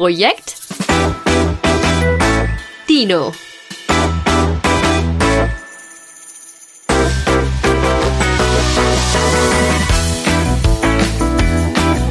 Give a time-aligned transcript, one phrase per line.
[0.00, 0.54] Projekt
[2.88, 3.34] Dino.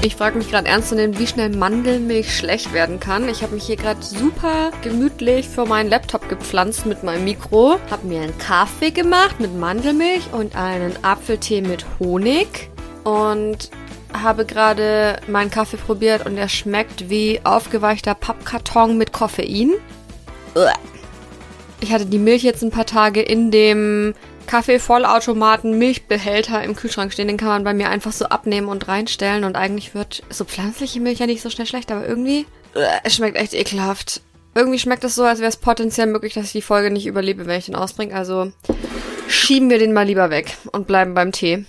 [0.04, 3.28] Ich frage mich gerade ernst zu nehmen, wie schnell Mandelmilch schlecht werden kann.
[3.28, 7.80] Ich habe mich hier gerade super gemütlich vor meinen Laptop gepflanzt mit meinem Mikro.
[7.90, 12.70] Habe mir einen Kaffee gemacht mit Mandelmilch und einen Apfeltee mit Honig.
[13.04, 13.71] Und
[14.14, 19.73] habe gerade meinen Kaffee probiert und er schmeckt wie aufgeweichter Pappkarton mit Koffein.
[21.82, 24.13] Ich hatte die Milch jetzt ein paar Tage in dem
[24.48, 27.27] Kaffeevollautomaten Milchbehälter im Kühlschrank stehen.
[27.27, 29.44] Den kann man bei mir einfach so abnehmen und reinstellen.
[29.44, 32.48] Und eigentlich wird so pflanzliche Milch ja nicht so schnell schlecht, aber irgendwie,
[33.04, 34.21] es schmeckt echt ekelhaft.
[34.55, 37.46] Irgendwie schmeckt es so, als wäre es potenziell möglich, dass ich die Folge nicht überlebe,
[37.46, 38.16] wenn ich den ausbringe.
[38.16, 38.52] Also
[39.27, 41.66] schieben wir den mal lieber weg und bleiben beim Tee.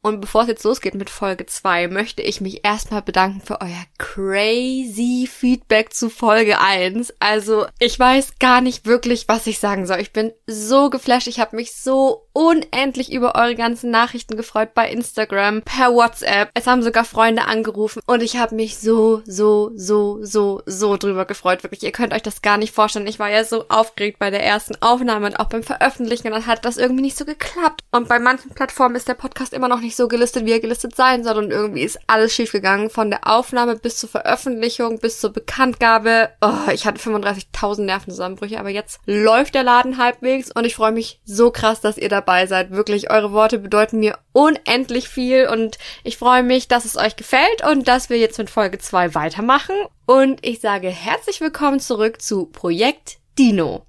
[0.00, 3.84] Und bevor es jetzt losgeht mit Folge 2, möchte ich mich erstmal bedanken für euer
[3.98, 7.14] crazy Feedback zu Folge 1.
[7.18, 9.98] Also, ich weiß gar nicht wirklich, was ich sagen soll.
[9.98, 11.26] Ich bin so geflasht.
[11.26, 16.50] Ich habe mich so unendlich über eure ganzen Nachrichten gefreut bei Instagram, per WhatsApp.
[16.54, 21.24] Es haben sogar Freunde angerufen und ich habe mich so, so, so, so, so drüber
[21.24, 21.64] gefreut.
[21.64, 23.08] Wirklich, ihr könnt euch das gar nicht vorstellen.
[23.08, 26.46] Ich war ja so aufgeregt bei der ersten Aufnahme und auch beim Veröffentlichen und dann
[26.46, 27.82] hat das irgendwie nicht so geklappt.
[27.90, 30.94] Und bei manchen Plattformen ist der Podcast immer noch nicht so gelistet, wie er gelistet
[30.94, 32.90] sein soll und irgendwie ist alles schiefgegangen.
[32.90, 36.30] Von der Aufnahme bis zur Veröffentlichung, bis zur Bekanntgabe.
[36.40, 41.20] Oh, ich hatte 35.000 Nervenzusammenbrüche, aber jetzt läuft der Laden halbwegs und ich freue mich
[41.24, 42.70] so krass, dass ihr dabei seid.
[42.70, 47.66] Wirklich, eure Worte bedeuten mir unendlich viel und ich freue mich, dass es euch gefällt
[47.68, 49.74] und dass wir jetzt mit Folge 2 weitermachen.
[50.06, 53.87] Und ich sage herzlich willkommen zurück zu Projekt Dino.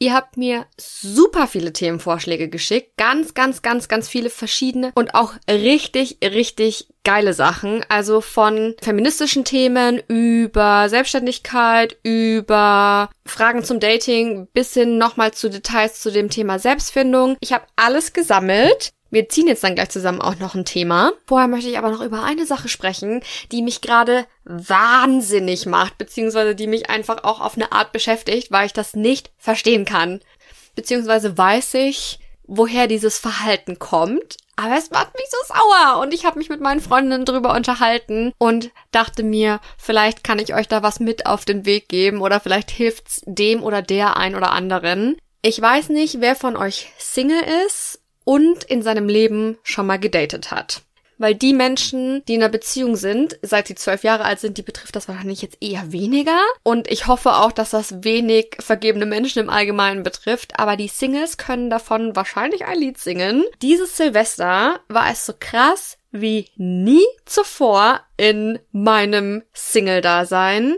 [0.00, 2.96] Ihr habt mir super viele Themenvorschläge geschickt.
[2.96, 7.84] Ganz, ganz, ganz, ganz viele verschiedene und auch richtig, richtig geile Sachen.
[7.88, 16.00] Also von feministischen Themen über Selbstständigkeit, über Fragen zum Dating bis hin nochmal zu Details
[16.00, 17.36] zu dem Thema Selbstfindung.
[17.40, 21.12] Ich habe alles gesammelt wir ziehen jetzt dann gleich zusammen auch noch ein Thema.
[21.26, 26.54] Vorher möchte ich aber noch über eine Sache sprechen, die mich gerade wahnsinnig macht, beziehungsweise
[26.54, 30.20] die mich einfach auch auf eine Art beschäftigt, weil ich das nicht verstehen kann.
[30.74, 36.24] Beziehungsweise weiß ich, woher dieses Verhalten kommt, aber es macht mich so sauer und ich
[36.24, 40.82] habe mich mit meinen Freundinnen drüber unterhalten und dachte mir, vielleicht kann ich euch da
[40.82, 45.16] was mit auf den Weg geben oder vielleicht hilft's dem oder der ein oder anderen.
[45.42, 50.50] Ich weiß nicht, wer von euch Single ist und in seinem Leben schon mal gedatet
[50.50, 50.82] hat.
[51.16, 54.62] Weil die Menschen, die in einer Beziehung sind, seit sie zwölf Jahre alt sind, die
[54.62, 56.38] betrifft das wahrscheinlich jetzt eher weniger.
[56.62, 60.60] Und ich hoffe auch, dass das wenig vergebene Menschen im Allgemeinen betrifft.
[60.60, 63.44] Aber die Singles können davon wahrscheinlich ein Lied singen.
[63.62, 70.76] Dieses Silvester war es so krass wie nie zuvor in meinem Single-Dasein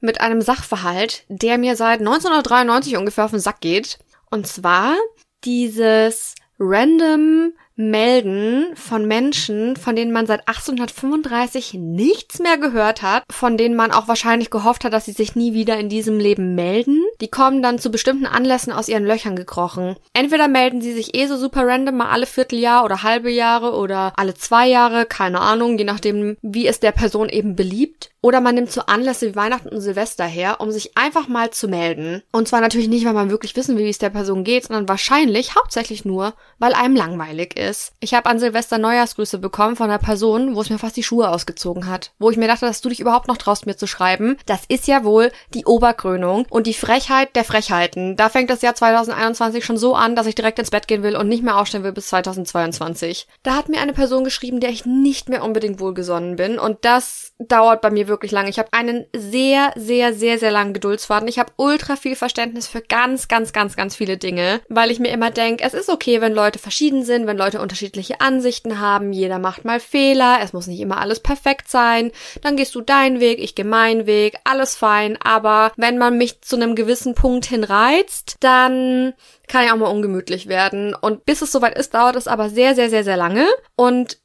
[0.00, 4.00] mit einem Sachverhalt, der mir seit 1993 ungefähr auf den Sack geht.
[4.30, 4.96] Und zwar
[5.44, 7.52] dieses random
[7.90, 13.92] melden von Menschen, von denen man seit 1835 nichts mehr gehört hat, von denen man
[13.92, 17.02] auch wahrscheinlich gehofft hat, dass sie sich nie wieder in diesem Leben melden.
[17.20, 19.96] Die kommen dann zu bestimmten Anlässen aus ihren Löchern gekrochen.
[20.12, 24.12] Entweder melden sie sich eh so super random mal alle Vierteljahr oder halbe Jahre oder
[24.16, 28.10] alle zwei Jahre, keine Ahnung, je nachdem, wie es der Person eben beliebt.
[28.24, 31.66] Oder man nimmt so Anlässe wie Weihnachten und Silvester her, um sich einfach mal zu
[31.66, 32.22] melden.
[32.30, 34.88] Und zwar natürlich nicht, weil man wirklich wissen will, wie es der Person geht, sondern
[34.88, 37.71] wahrscheinlich hauptsächlich nur, weil einem langweilig ist.
[38.00, 41.28] Ich habe an Silvester Neujahrsgrüße bekommen von einer Person, wo es mir fast die Schuhe
[41.28, 42.12] ausgezogen hat.
[42.18, 44.36] Wo ich mir dachte, dass du dich überhaupt noch traust, mir zu schreiben.
[44.46, 48.16] Das ist ja wohl die Oberkrönung und die Frechheit der Frechheiten.
[48.16, 51.16] Da fängt das Jahr 2021 schon so an, dass ich direkt ins Bett gehen will
[51.16, 53.26] und nicht mehr aufstehen will bis 2022.
[53.42, 57.32] Da hat mir eine Person geschrieben, der ich nicht mehr unbedingt wohlgesonnen bin und das
[57.38, 58.50] dauert bei mir wirklich lange.
[58.50, 61.28] Ich habe einen sehr, sehr, sehr, sehr langen Geduldsfaden.
[61.28, 65.10] Ich habe ultra viel Verständnis für ganz, ganz, ganz, ganz viele Dinge, weil ich mir
[65.10, 69.38] immer denke, es ist okay, wenn Leute verschieden sind, wenn Leute unterschiedliche Ansichten haben, jeder
[69.38, 73.38] macht mal Fehler, es muss nicht immer alles perfekt sein, dann gehst du deinen Weg,
[73.38, 78.36] ich gehe meinen Weg, alles fein, aber wenn man mich zu einem gewissen Punkt hinreizt,
[78.40, 79.14] dann
[79.48, 80.94] kann ja auch mal ungemütlich werden.
[80.94, 83.46] Und bis es soweit ist, dauert es aber sehr, sehr, sehr, sehr lange.
[83.76, 84.18] Und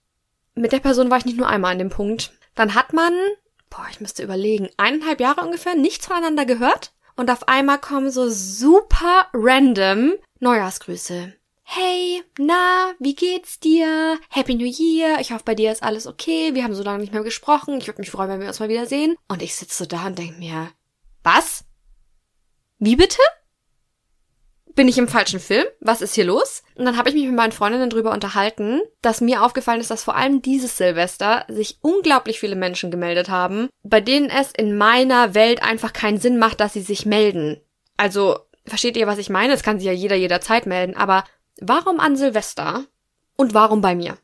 [0.56, 2.32] mit der Person war ich nicht nur einmal an dem Punkt.
[2.56, 3.14] Dann hat man
[3.70, 6.92] boah, ich müsste überlegen, eineinhalb Jahre ungefähr nichts voneinander gehört.
[7.16, 11.34] Und auf einmal kommen so super random Neujahrsgrüße.
[11.70, 14.18] Hey, na, wie geht's dir?
[14.30, 15.18] Happy New Year.
[15.20, 16.56] Ich hoffe, bei dir ist alles okay.
[16.56, 17.78] Wir haben so lange nicht mehr gesprochen.
[17.78, 19.18] Ich würde mich freuen, wenn wir uns mal wiedersehen.
[19.28, 20.70] Und ich sitze da und denke mir,
[21.24, 21.66] was?
[22.80, 23.20] Wie bitte?
[24.76, 25.66] Bin ich im falschen Film?
[25.82, 26.64] Was ist hier los?
[26.76, 30.06] Und dann habe ich mich mit meinen Freundinnen drüber unterhalten, dass mir aufgefallen ist, dass
[30.06, 35.34] vor allem dieses Silvester sich unglaublich viele Menschen gemeldet haben, bei denen es in meiner
[35.34, 37.60] Welt einfach keinen Sinn macht, dass sie sich melden.
[37.98, 39.52] Also, versteht ihr, was ich meine?
[39.52, 41.26] Es kann sich ja jeder jederzeit melden, aber
[41.62, 42.86] warum an Silvester
[43.36, 44.18] und warum bei mir?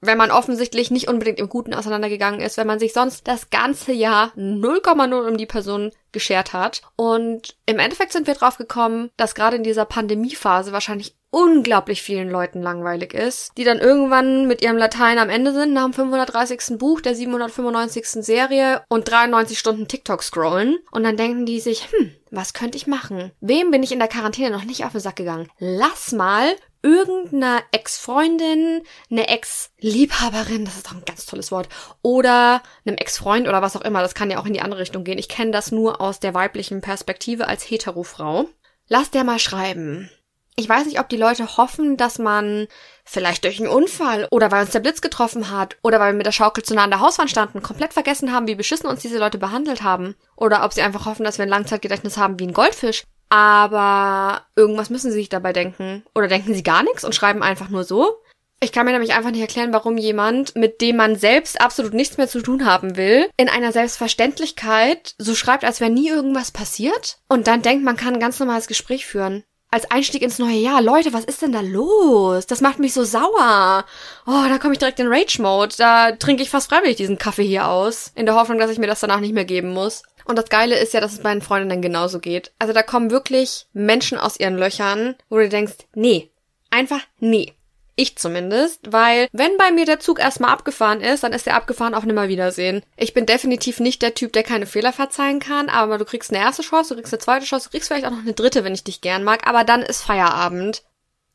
[0.00, 3.92] Wenn man offensichtlich nicht unbedingt im Guten auseinandergegangen ist, wenn man sich sonst das ganze
[3.92, 6.82] Jahr 0,0 um die Person geschert hat.
[6.96, 12.28] Und im Endeffekt sind wir drauf gekommen, dass gerade in dieser Pandemiephase wahrscheinlich unglaublich vielen
[12.28, 16.78] Leuten langweilig ist, die dann irgendwann mit ihrem Latein am Ende sind, nach dem 530.
[16.78, 18.24] Buch der 795.
[18.24, 20.78] Serie und 93 Stunden TikTok scrollen.
[20.90, 23.30] Und dann denken die sich, hm, was könnte ich machen?
[23.40, 25.48] Wem bin ich in der Quarantäne noch nicht auf den Sack gegangen?
[25.58, 26.48] Lass mal
[26.82, 31.68] irgendeiner Ex-Freundin, eine Ex-Liebhaberin, das ist doch ein ganz tolles Wort,
[32.02, 35.04] oder einem Ex-Freund oder was auch immer, das kann ja auch in die andere Richtung
[35.04, 35.18] gehen.
[35.18, 38.48] Ich kenne das nur aus der weiblichen Perspektive als Hetero-Frau.
[38.88, 40.10] Lass der mal schreiben.
[40.56, 42.66] Ich weiß nicht, ob die Leute hoffen, dass man
[43.04, 46.26] vielleicht durch einen Unfall oder weil uns der Blitz getroffen hat oder weil wir mit
[46.26, 49.18] der Schaukel zu nah an der Hauswand standen, komplett vergessen haben, wie beschissen uns diese
[49.18, 50.16] Leute behandelt haben.
[50.36, 53.04] Oder ob sie einfach hoffen, dass wir ein Langzeitgedächtnis haben wie ein Goldfisch.
[53.30, 56.04] Aber irgendwas müssen sie sich dabei denken.
[56.14, 58.20] Oder denken sie gar nichts und schreiben einfach nur so.
[58.62, 62.18] Ich kann mir nämlich einfach nicht erklären, warum jemand, mit dem man selbst absolut nichts
[62.18, 67.18] mehr zu tun haben will, in einer Selbstverständlichkeit so schreibt, als wäre nie irgendwas passiert
[67.26, 69.44] und dann denkt, man kann ein ganz normales Gespräch führen.
[69.72, 70.82] Als Einstieg ins neue Jahr.
[70.82, 72.44] Leute, was ist denn da los?
[72.46, 73.84] Das macht mich so sauer.
[74.26, 75.76] Oh, da komme ich direkt in Rage-Mode.
[75.78, 78.10] Da trinke ich fast freiwillig diesen Kaffee hier aus.
[78.16, 80.02] In der Hoffnung, dass ich mir das danach nicht mehr geben muss.
[80.30, 82.52] Und das Geile ist ja, dass es meinen Freundinnen genauso geht.
[82.60, 86.30] Also da kommen wirklich Menschen aus ihren Löchern, wo du denkst, nee,
[86.70, 87.54] einfach nee.
[87.96, 91.94] Ich zumindest, weil wenn bei mir der Zug erstmal abgefahren ist, dann ist der abgefahren
[91.94, 92.84] auf nimmer Wiedersehen.
[92.96, 96.38] Ich bin definitiv nicht der Typ, der keine Fehler verzeihen kann, aber du kriegst eine
[96.42, 98.72] erste Chance, du kriegst eine zweite Chance, du kriegst vielleicht auch noch eine dritte, wenn
[98.72, 100.84] ich dich gern mag, aber dann ist Feierabend.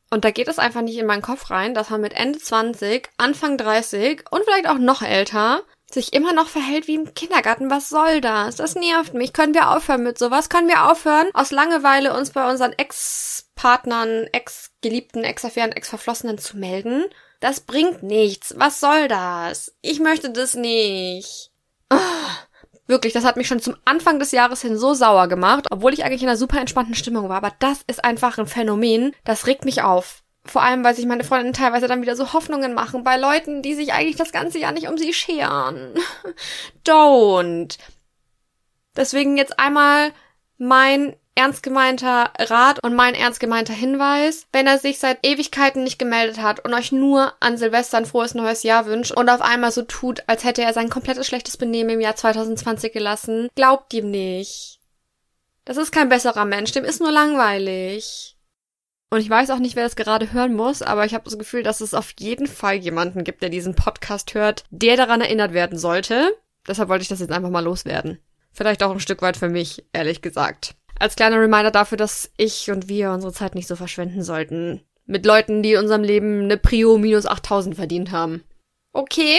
[0.09, 3.09] Und da geht es einfach nicht in meinen Kopf rein, dass man mit Ende 20,
[3.17, 5.63] Anfang 30 und vielleicht auch noch älter
[5.95, 7.71] sich immer noch verhält wie im Kindergarten.
[7.71, 8.55] Was soll das?
[8.57, 9.33] Das nervt mich.
[9.33, 10.49] Können wir aufhören mit sowas?
[10.49, 17.05] Können wir aufhören, aus Langeweile uns bei unseren Ex-Partnern, Ex-Geliebten, Ex-Affären, Ex-Verflossenen zu melden?
[17.39, 18.53] Das bringt nichts.
[18.57, 19.75] Was soll das?
[19.81, 21.51] Ich möchte das nicht.
[21.89, 21.97] Oh,
[22.87, 26.03] wirklich, das hat mich schon zum Anfang des Jahres hin so sauer gemacht, obwohl ich
[26.03, 27.37] eigentlich in einer super entspannten Stimmung war.
[27.37, 30.23] Aber das ist einfach ein Phänomen, das regt mich auf.
[30.45, 33.73] Vor allem, weil sich meine Freundinnen teilweise dann wieder so Hoffnungen machen bei Leuten, die
[33.73, 35.95] sich eigentlich das ganze Jahr nicht um sie scheren.
[36.85, 37.77] Don't.
[38.95, 40.11] Deswegen jetzt einmal
[40.57, 45.99] mein ernst gemeinter Rat und mein ernst gemeinter Hinweis, wenn er sich seit Ewigkeiten nicht
[45.99, 49.71] gemeldet hat und euch nur an Silvester ein frohes neues Jahr wünscht und auf einmal
[49.71, 54.11] so tut, als hätte er sein komplettes schlechtes Benehmen im Jahr 2020 gelassen, glaubt ihm
[54.11, 54.79] nicht.
[55.65, 58.34] Das ist kein besserer Mensch, dem ist nur langweilig.
[59.09, 61.63] Und ich weiß auch nicht, wer das gerade hören muss, aber ich habe das Gefühl,
[61.63, 65.77] dass es auf jeden Fall jemanden gibt, der diesen Podcast hört, der daran erinnert werden
[65.77, 66.35] sollte.
[66.67, 68.19] Deshalb wollte ich das jetzt einfach mal loswerden.
[68.51, 70.75] Vielleicht auch ein Stück weit für mich, ehrlich gesagt.
[70.99, 74.81] Als kleiner Reminder dafür, dass ich und wir unsere Zeit nicht so verschwenden sollten.
[75.05, 78.43] Mit Leuten, die in unserem Leben eine Prio minus 8000 verdient haben.
[78.91, 79.37] Okay,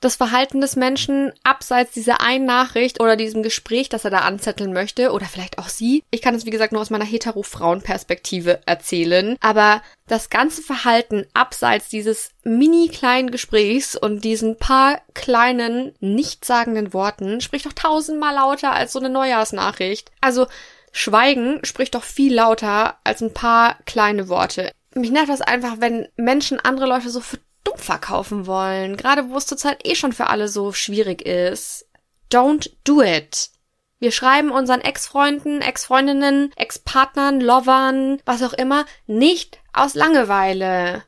[0.00, 4.72] das Verhalten des Menschen abseits dieser einen Nachricht oder diesem Gespräch, das er da anzetteln
[4.72, 6.02] möchte, oder vielleicht auch sie.
[6.10, 9.36] Ich kann es, wie gesagt, nur aus meiner hetero-Frauen-Perspektive erzählen.
[9.40, 17.40] Aber das ganze Verhalten abseits dieses mini kleinen Gesprächs und diesen paar kleinen, nichtssagenden Worten
[17.42, 20.10] spricht doch tausendmal lauter als so eine Neujahrsnachricht.
[20.20, 20.46] Also,
[20.92, 24.72] Schweigen spricht doch viel lauter als ein paar kleine Worte.
[24.94, 29.36] Mich nervt das einfach, wenn Menschen andere Leute so für dumm verkaufen wollen, gerade wo
[29.36, 31.86] es zurzeit eh schon für alle so schwierig ist.
[32.30, 33.50] Don't do it.
[33.98, 41.04] Wir schreiben unseren Ex-Freunden, Ex-Freundinnen, Ex-Partnern, Lovern, was auch immer, nicht aus Langeweile.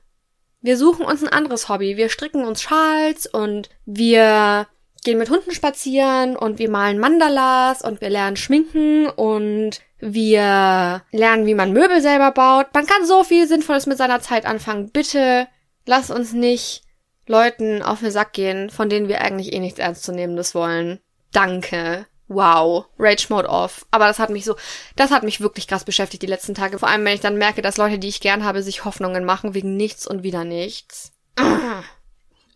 [0.61, 1.97] Wir suchen uns ein anderes Hobby.
[1.97, 4.67] Wir stricken uns Schals und wir
[5.05, 11.47] gehen mit Hunden spazieren und wir malen Mandalas und wir lernen schminken und wir lernen,
[11.47, 12.67] wie man Möbel selber baut.
[12.75, 14.91] Man kann so viel Sinnvolles mit seiner Zeit anfangen.
[14.91, 15.49] Bitte
[15.87, 16.83] lass uns nicht
[17.27, 21.01] Leuten auf den Sack gehen, von denen wir eigentlich eh nichts Ernstzunehmendes wollen.
[21.33, 22.07] Danke.
[22.29, 22.87] Wow.
[22.99, 23.87] Rage Mode off.
[23.91, 24.57] Aber das hat mich so,
[24.97, 26.79] das hat mich wirklich krass beschäftigt die letzten Tage.
[26.79, 29.55] Vor allem, wenn ich dann merke, dass Leute, die ich gern habe, sich Hoffnungen machen
[29.55, 31.13] wegen nichts und wieder nichts.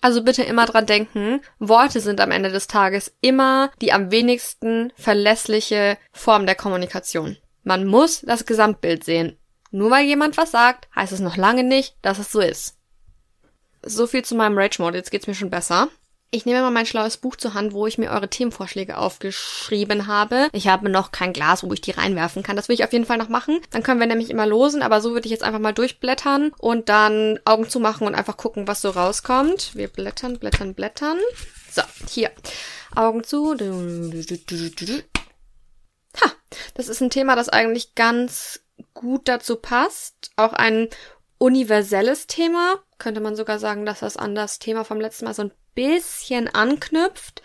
[0.03, 4.93] Also bitte immer dran denken, Worte sind am Ende des Tages immer die am wenigsten
[4.95, 7.39] verlässliche Form der Kommunikation.
[7.65, 9.37] Man muss das Gesamtbild sehen.
[9.73, 12.76] Nur weil jemand was sagt, heißt es noch lange nicht, dass es so ist.
[13.89, 14.99] So viel zu meinem Rage Mode.
[14.99, 15.89] Jetzt geht's mir schon besser.
[16.33, 20.49] Ich nehme mal mein schlaues Buch zur Hand, wo ich mir eure Themenvorschläge aufgeschrieben habe.
[20.53, 22.57] Ich habe noch kein Glas, wo ich die reinwerfen kann.
[22.57, 23.61] Das will ich auf jeden Fall noch machen.
[23.71, 26.89] Dann können wir nämlich immer losen, aber so würde ich jetzt einfach mal durchblättern und
[26.89, 29.77] dann Augen zumachen und einfach gucken, was so rauskommt.
[29.77, 31.19] Wir blättern, blättern, blättern.
[31.71, 32.33] So, hier.
[32.95, 33.55] Augen zu.
[36.21, 36.33] Ha,
[36.75, 38.61] das ist ein Thema, das eigentlich ganz
[38.95, 40.33] gut dazu passt.
[40.35, 40.89] Auch ein
[41.39, 42.77] universelles Thema.
[42.99, 46.49] Könnte man sogar sagen, dass das an das Thema vom letzten Mal so ein bisschen
[46.49, 47.43] anknüpft.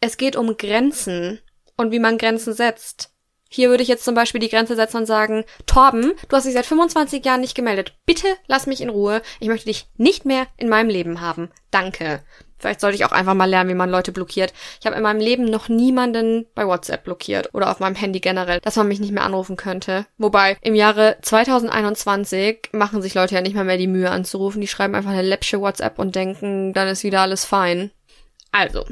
[0.00, 1.40] Es geht um Grenzen
[1.76, 3.10] und wie man Grenzen setzt.
[3.48, 6.54] Hier würde ich jetzt zum Beispiel die Grenze setzen und sagen, Torben, du hast dich
[6.54, 7.94] seit 25 Jahren nicht gemeldet.
[8.06, 9.20] Bitte lass mich in Ruhe.
[9.40, 11.50] Ich möchte dich nicht mehr in meinem Leben haben.
[11.70, 12.22] Danke.
[12.62, 14.54] Vielleicht sollte ich auch einfach mal lernen, wie man Leute blockiert.
[14.78, 18.60] Ich habe in meinem Leben noch niemanden bei WhatsApp blockiert oder auf meinem Handy generell,
[18.60, 20.06] dass man mich nicht mehr anrufen könnte.
[20.16, 24.60] Wobei im Jahre 2021 machen sich Leute ja nicht mal mehr die Mühe anzurufen.
[24.60, 27.90] Die schreiben einfach eine läppsche WhatsApp und denken, dann ist wieder alles fein.
[28.52, 28.84] Also,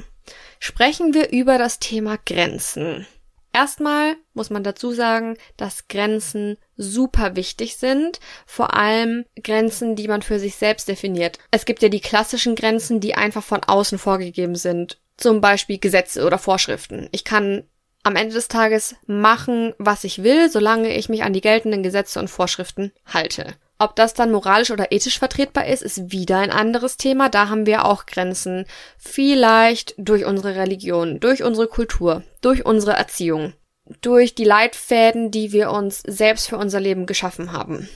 [0.58, 3.06] sprechen wir über das Thema Grenzen.
[3.52, 10.22] Erstmal muss man dazu sagen, dass Grenzen super wichtig sind, vor allem Grenzen, die man
[10.22, 11.38] für sich selbst definiert.
[11.50, 16.24] Es gibt ja die klassischen Grenzen, die einfach von außen vorgegeben sind, zum Beispiel Gesetze
[16.24, 17.08] oder Vorschriften.
[17.10, 17.64] Ich kann
[18.02, 22.18] am Ende des Tages machen, was ich will, solange ich mich an die geltenden Gesetze
[22.18, 23.54] und Vorschriften halte.
[23.82, 27.30] Ob das dann moralisch oder ethisch vertretbar ist, ist wieder ein anderes Thema.
[27.30, 28.66] Da haben wir auch Grenzen.
[28.98, 33.54] Vielleicht durch unsere Religion, durch unsere Kultur, durch unsere Erziehung,
[34.02, 37.88] durch die Leitfäden, die wir uns selbst für unser Leben geschaffen haben.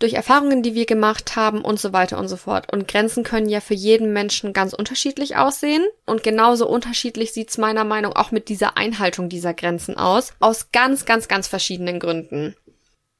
[0.00, 2.72] Durch Erfahrungen, die wir gemacht haben und so weiter und so fort.
[2.72, 5.86] Und Grenzen können ja für jeden Menschen ganz unterschiedlich aussehen.
[6.04, 10.32] Und genauso unterschiedlich sieht's meiner Meinung auch mit dieser Einhaltung dieser Grenzen aus.
[10.40, 12.56] Aus ganz, ganz, ganz verschiedenen Gründen.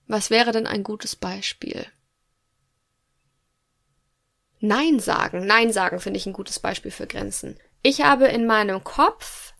[0.09, 1.87] Was wäre denn ein gutes Beispiel?
[4.61, 5.47] Nein sagen.
[5.47, 7.59] Nein sagen finde ich ein gutes Beispiel für Grenzen.
[7.83, 9.55] Ich habe in meinem Kopf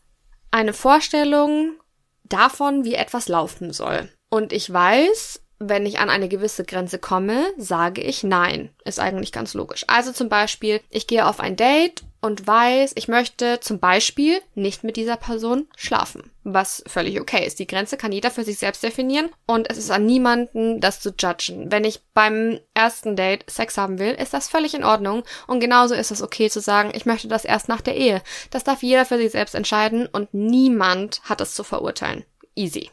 [0.51, 1.79] eine Vorstellung
[2.23, 4.09] davon, wie etwas laufen soll.
[4.29, 8.69] Und ich weiß, wenn ich an eine gewisse Grenze komme, sage ich nein.
[8.85, 9.85] Ist eigentlich ganz logisch.
[9.87, 14.83] Also zum Beispiel, ich gehe auf ein Date und weiß, ich möchte zum Beispiel nicht
[14.83, 16.31] mit dieser Person schlafen.
[16.43, 17.59] Was völlig okay ist.
[17.59, 21.13] Die Grenze kann jeder für sich selbst definieren und es ist an niemanden, das zu
[21.17, 21.71] judgen.
[21.71, 25.95] Wenn ich beim ersten Date Sex haben will, ist das völlig in Ordnung und genauso
[25.95, 28.21] ist es okay zu sagen, ich möchte das erst nach der Ehe.
[28.49, 32.25] Das darf jeder für sich selbst entscheiden und niemand hat es zu verurteilen.
[32.55, 32.89] Easy.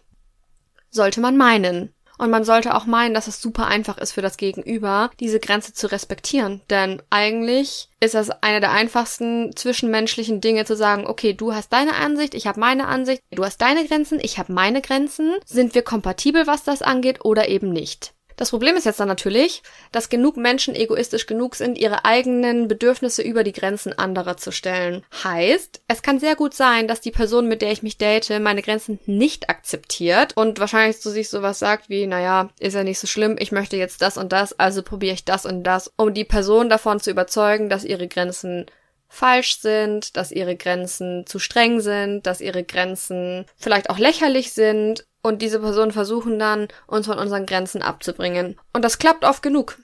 [0.91, 1.93] Sollte man meinen.
[2.19, 5.73] Und man sollte auch meinen, dass es super einfach ist für das Gegenüber, diese Grenze
[5.73, 6.63] zu respektieren.
[6.71, 11.95] Denn eigentlich ist das eine der einfachsten zwischenmenschlichen Dinge zu sagen, okay, du hast deine
[11.95, 15.35] Ansicht, ich habe meine Ansicht, du hast deine Grenzen, ich habe meine Grenzen.
[15.45, 18.16] Sind wir kompatibel, was das angeht oder eben nicht?
[18.37, 19.63] Das Problem ist jetzt dann natürlich,
[19.93, 25.05] dass genug Menschen egoistisch genug sind, ihre eigenen Bedürfnisse über die Grenzen anderer zu stellen.
[25.25, 28.63] Heißt, es kann sehr gut sein, dass die Person, mit der ich mich date, meine
[28.63, 33.07] Grenzen nicht akzeptiert und wahrscheinlich zu sich sowas sagt wie, naja, ist ja nicht so
[33.07, 36.25] schlimm, ich möchte jetzt das und das, also probiere ich das und das, um die
[36.25, 38.67] Person davon zu überzeugen, dass ihre Grenzen
[39.09, 45.07] falsch sind, dass ihre Grenzen zu streng sind, dass ihre Grenzen vielleicht auch lächerlich sind
[45.27, 48.59] und diese Personen versuchen dann, uns von unseren Grenzen abzubringen.
[48.73, 49.79] Und das klappt oft genug.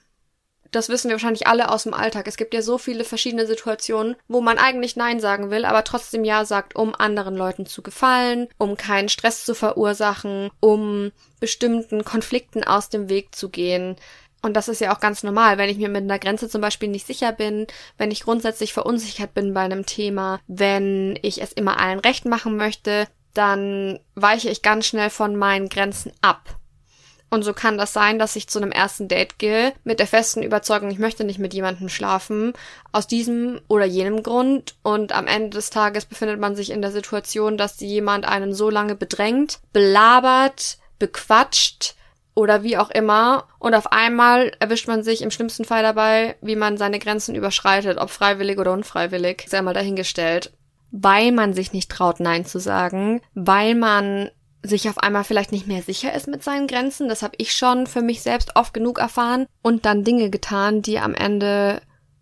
[0.71, 2.27] Das wissen wir wahrscheinlich alle aus dem Alltag.
[2.27, 6.23] Es gibt ja so viele verschiedene Situationen, wo man eigentlich Nein sagen will, aber trotzdem
[6.23, 12.63] Ja sagt, um anderen Leuten zu gefallen, um keinen Stress zu verursachen, um bestimmten Konflikten
[12.63, 13.97] aus dem Weg zu gehen.
[14.41, 16.89] Und das ist ja auch ganz normal, wenn ich mir mit einer Grenze zum Beispiel
[16.89, 21.79] nicht sicher bin, wenn ich grundsätzlich verunsichert bin bei einem Thema, wenn ich es immer
[21.79, 26.57] allen recht machen möchte, dann weiche ich ganz schnell von meinen Grenzen ab.
[27.33, 30.43] Und so kann das sein, dass ich zu einem ersten Date gehe mit der festen
[30.43, 32.53] Überzeugung, ich möchte nicht mit jemandem schlafen,
[32.91, 34.75] aus diesem oder jenem Grund.
[34.83, 38.69] Und am Ende des Tages befindet man sich in der Situation, dass jemand einen so
[38.69, 41.95] lange bedrängt, belabert, bequatscht
[42.35, 43.47] oder wie auch immer.
[43.57, 47.97] Und auf einmal erwischt man sich im schlimmsten Fall dabei, wie man seine Grenzen überschreitet,
[47.97, 49.45] ob freiwillig oder unfreiwillig.
[49.45, 50.51] Ist einmal dahingestellt
[50.95, 54.29] weil man sich nicht traut, Nein zu sagen, weil man
[54.61, 57.09] sich auf einmal vielleicht nicht mehr sicher ist mit seinen Grenzen.
[57.09, 60.99] Das habe ich schon für mich selbst oft genug erfahren und dann Dinge getan, die
[60.99, 61.81] am Ende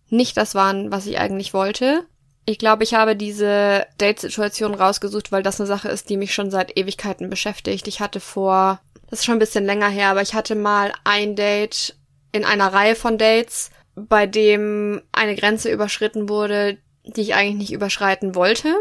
[0.09, 2.05] nicht das waren, was ich eigentlich wollte.
[2.45, 6.49] Ich glaube, ich habe diese Date-Situation rausgesucht, weil das eine Sache ist, die mich schon
[6.49, 7.87] seit Ewigkeiten beschäftigt.
[7.89, 11.35] Ich hatte vor, das ist schon ein bisschen länger her, aber ich hatte mal ein
[11.35, 11.95] Date
[12.31, 17.73] in einer Reihe von Dates, bei dem eine Grenze überschritten wurde, die ich eigentlich nicht
[17.73, 18.73] überschreiten wollte.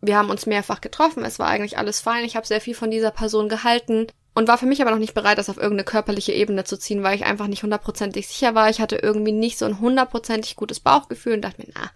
[0.00, 2.90] Wir haben uns mehrfach getroffen, es war eigentlich alles fein, ich habe sehr viel von
[2.90, 6.32] dieser Person gehalten und war für mich aber noch nicht bereit, das auf irgendeine körperliche
[6.32, 8.70] Ebene zu ziehen, weil ich einfach nicht hundertprozentig sicher war.
[8.70, 11.90] Ich hatte irgendwie nicht so ein hundertprozentig gutes Bauchgefühl und dachte mir, na,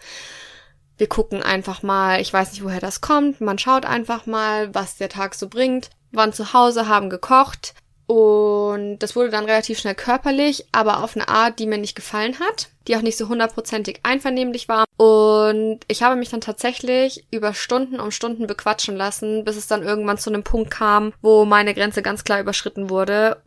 [0.99, 4.97] wir gucken einfach mal, ich weiß nicht, woher das kommt, man schaut einfach mal, was
[4.97, 7.75] der Tag so bringt, waren zu Hause, haben gekocht
[8.07, 12.39] und das wurde dann relativ schnell körperlich, aber auf eine Art, die mir nicht gefallen
[12.41, 14.85] hat, die auch nicht so hundertprozentig einvernehmlich war.
[14.97, 19.83] Und ich habe mich dann tatsächlich über Stunden um Stunden bequatschen lassen, bis es dann
[19.83, 23.41] irgendwann zu einem Punkt kam, wo meine Grenze ganz klar überschritten wurde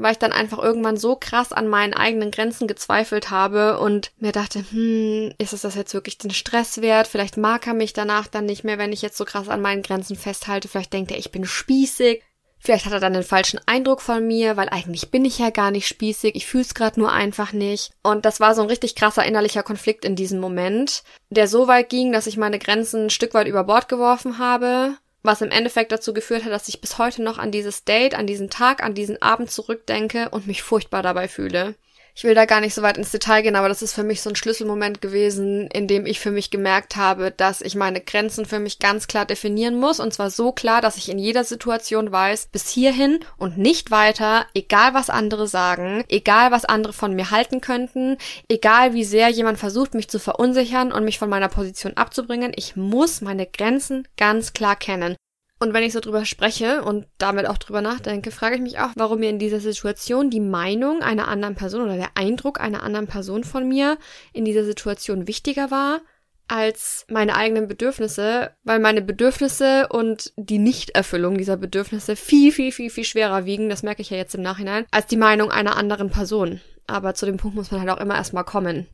[0.00, 4.32] weil ich dann einfach irgendwann so krass an meinen eigenen Grenzen gezweifelt habe und mir
[4.32, 7.06] dachte, hm, ist es das jetzt wirklich den Stress wert?
[7.06, 9.82] Vielleicht mag er mich danach dann nicht mehr, wenn ich jetzt so krass an meinen
[9.82, 10.68] Grenzen festhalte.
[10.68, 12.22] Vielleicht denkt er, ich bin spießig.
[12.60, 15.70] Vielleicht hat er dann den falschen Eindruck von mir, weil eigentlich bin ich ja gar
[15.70, 17.90] nicht spießig, ich fühl's gerade nur einfach nicht.
[18.02, 21.88] Und das war so ein richtig krasser innerlicher Konflikt in diesem Moment, der so weit
[21.88, 25.92] ging, dass ich meine Grenzen ein Stück weit über Bord geworfen habe was im Endeffekt
[25.92, 28.94] dazu geführt hat, dass ich bis heute noch an dieses Date, an diesen Tag, an
[28.94, 31.74] diesen Abend zurückdenke und mich furchtbar dabei fühle.
[32.14, 34.20] Ich will da gar nicht so weit ins Detail gehen, aber das ist für mich
[34.20, 38.44] so ein Schlüsselmoment gewesen, in dem ich für mich gemerkt habe, dass ich meine Grenzen
[38.44, 40.00] für mich ganz klar definieren muss.
[40.00, 44.46] Und zwar so klar, dass ich in jeder Situation weiß, bis hierhin und nicht weiter,
[44.54, 48.16] egal was andere sagen, egal was andere von mir halten könnten,
[48.48, 52.76] egal wie sehr jemand versucht, mich zu verunsichern und mich von meiner Position abzubringen, ich
[52.76, 55.16] muss meine Grenzen ganz klar kennen.
[55.62, 58.92] Und wenn ich so drüber spreche und damit auch drüber nachdenke, frage ich mich auch,
[58.96, 63.06] warum mir in dieser Situation die Meinung einer anderen Person oder der Eindruck einer anderen
[63.06, 63.98] Person von mir
[64.32, 66.00] in dieser Situation wichtiger war
[66.48, 72.90] als meine eigenen Bedürfnisse, weil meine Bedürfnisse und die Nichterfüllung dieser Bedürfnisse viel, viel, viel,
[72.90, 76.10] viel schwerer wiegen, das merke ich ja jetzt im Nachhinein, als die Meinung einer anderen
[76.10, 76.60] Person.
[76.88, 78.88] Aber zu dem Punkt muss man halt auch immer erstmal kommen.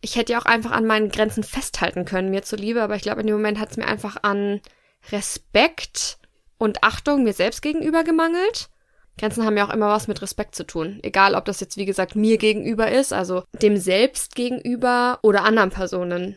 [0.00, 3.20] Ich hätte ja auch einfach an meinen Grenzen festhalten können, mir zuliebe, aber ich glaube,
[3.20, 4.60] in dem Moment hat es mir einfach an
[5.12, 6.18] Respekt
[6.58, 8.68] und Achtung mir selbst gegenüber gemangelt.
[9.18, 10.98] Grenzen haben ja auch immer was mit Respekt zu tun.
[11.02, 15.70] Egal, ob das jetzt, wie gesagt, mir gegenüber ist, also dem Selbst gegenüber oder anderen
[15.70, 16.36] Personen.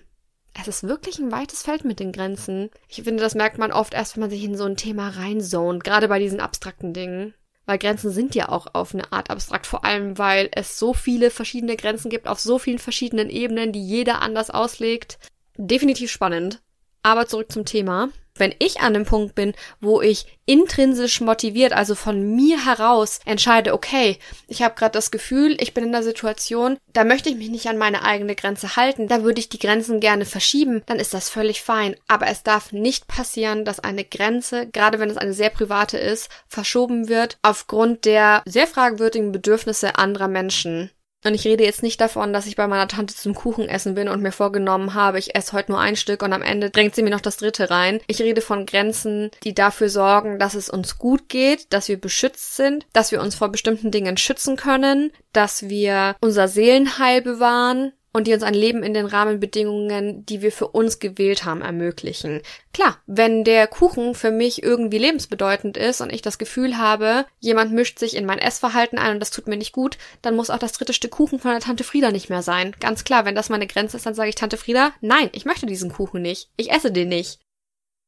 [0.60, 2.70] Es ist wirklich ein weites Feld mit den Grenzen.
[2.88, 5.84] Ich finde, das merkt man oft erst, wenn man sich in so ein Thema reinzont,
[5.84, 7.34] gerade bei diesen abstrakten Dingen.
[7.66, 11.32] Weil Grenzen sind ja auch auf eine Art abstrakt, vor allem weil es so viele
[11.32, 15.20] verschiedene Grenzen gibt auf so vielen verschiedenen Ebenen, die jeder anders auslegt.
[15.58, 16.62] Definitiv spannend.
[17.04, 21.94] Aber zurück zum Thema wenn ich an dem Punkt bin, wo ich intrinsisch motiviert, also
[21.94, 26.78] von mir heraus entscheide, okay, ich habe gerade das Gefühl, ich bin in der Situation,
[26.94, 30.00] da möchte ich mich nicht an meine eigene Grenze halten, da würde ich die Grenzen
[30.00, 31.96] gerne verschieben, dann ist das völlig fein.
[32.08, 36.30] Aber es darf nicht passieren, dass eine Grenze, gerade wenn es eine sehr private ist,
[36.48, 40.92] verschoben wird aufgrund der sehr fragwürdigen Bedürfnisse anderer Menschen.
[41.26, 44.22] Und ich rede jetzt nicht davon, dass ich bei meiner Tante zum Kuchenessen bin und
[44.22, 47.10] mir vorgenommen habe, ich esse heute nur ein Stück und am Ende drängt sie mir
[47.10, 48.00] noch das dritte rein.
[48.08, 52.56] Ich rede von Grenzen, die dafür sorgen, dass es uns gut geht, dass wir beschützt
[52.56, 58.28] sind, dass wir uns vor bestimmten Dingen schützen können, dass wir unser Seelenheil bewahren, und
[58.28, 62.42] die uns ein Leben in den Rahmenbedingungen, die wir für uns gewählt haben, ermöglichen.
[62.74, 67.72] Klar, wenn der Kuchen für mich irgendwie lebensbedeutend ist und ich das Gefühl habe, jemand
[67.72, 70.60] mischt sich in mein Essverhalten ein und das tut mir nicht gut, dann muss auch
[70.60, 72.76] das dritte Stück Kuchen von der Tante Frieda nicht mehr sein.
[72.80, 75.68] Ganz klar, wenn das meine Grenze ist, dann sage ich Tante Frieda, nein, ich möchte
[75.68, 76.50] diesen Kuchen nicht.
[76.58, 77.40] Ich esse den nicht.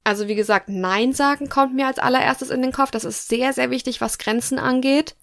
[0.03, 2.89] Also wie gesagt, Nein sagen kommt mir als allererstes in den Kopf.
[2.89, 5.15] Das ist sehr, sehr wichtig, was Grenzen angeht.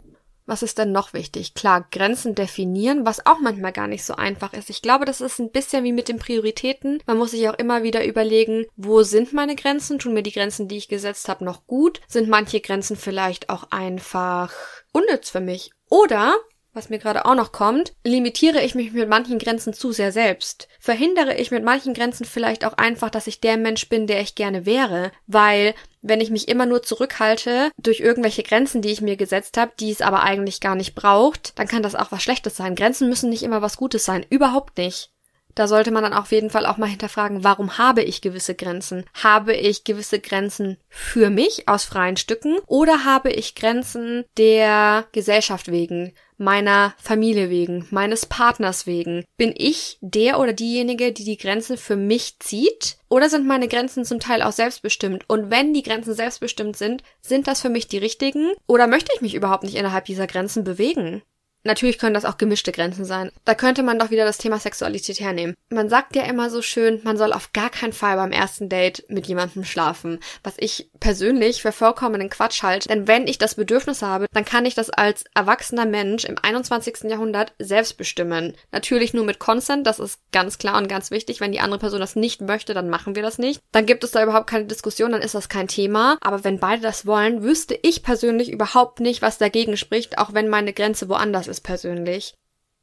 [0.46, 1.54] Was ist denn noch wichtig?
[1.54, 4.70] Klar, Grenzen definieren, was auch manchmal gar nicht so einfach ist.
[4.70, 7.02] Ich glaube, das ist ein bisschen wie mit den Prioritäten.
[7.06, 9.98] Man muss sich auch immer wieder überlegen, wo sind meine Grenzen?
[9.98, 12.00] Tun mir die Grenzen, die ich gesetzt habe, noch gut?
[12.06, 14.54] Sind manche Grenzen vielleicht auch einfach
[14.92, 15.72] unnütz für mich?
[15.88, 16.36] Oder
[16.76, 20.68] was mir gerade auch noch kommt, limitiere ich mich mit manchen Grenzen zu sehr selbst.
[20.78, 24.34] Verhindere ich mit manchen Grenzen vielleicht auch einfach, dass ich der Mensch bin, der ich
[24.34, 25.74] gerne wäre, weil
[26.08, 29.90] wenn ich mich immer nur zurückhalte durch irgendwelche Grenzen, die ich mir gesetzt habe, die
[29.90, 32.74] es aber eigentlich gar nicht braucht, dann kann das auch was Schlechtes sein.
[32.74, 35.10] Grenzen müssen nicht immer was Gutes sein, überhaupt nicht.
[35.56, 39.04] Da sollte man dann auf jeden Fall auch mal hinterfragen, warum habe ich gewisse Grenzen?
[39.14, 45.70] Habe ich gewisse Grenzen für mich aus freien Stücken oder habe ich Grenzen der Gesellschaft
[45.70, 46.12] wegen?
[46.38, 49.24] Meiner Familie wegen, meines Partners wegen?
[49.36, 52.98] Bin ich der oder diejenige, die die Grenzen für mich zieht?
[53.08, 55.24] Oder sind meine Grenzen zum Teil auch selbstbestimmt?
[55.28, 58.52] Und wenn die Grenzen selbstbestimmt sind, sind das für mich die richtigen?
[58.66, 61.22] Oder möchte ich mich überhaupt nicht innerhalb dieser Grenzen bewegen?
[61.66, 63.32] Natürlich können das auch gemischte Grenzen sein.
[63.44, 65.54] Da könnte man doch wieder das Thema Sexualität hernehmen.
[65.68, 69.04] Man sagt ja immer so schön, man soll auf gar keinen Fall beim ersten Date
[69.08, 70.20] mit jemandem schlafen.
[70.44, 72.88] Was ich persönlich für vollkommenen Quatsch halte.
[72.88, 77.10] Denn wenn ich das Bedürfnis habe, dann kann ich das als erwachsener Mensch im 21.
[77.10, 78.54] Jahrhundert selbst bestimmen.
[78.70, 81.40] Natürlich nur mit Consent, das ist ganz klar und ganz wichtig.
[81.40, 83.60] Wenn die andere Person das nicht möchte, dann machen wir das nicht.
[83.72, 86.16] Dann gibt es da überhaupt keine Diskussion, dann ist das kein Thema.
[86.20, 90.48] Aber wenn beide das wollen, wüsste ich persönlich überhaupt nicht, was dagegen spricht, auch wenn
[90.48, 92.34] meine Grenze woanders ist persönlich.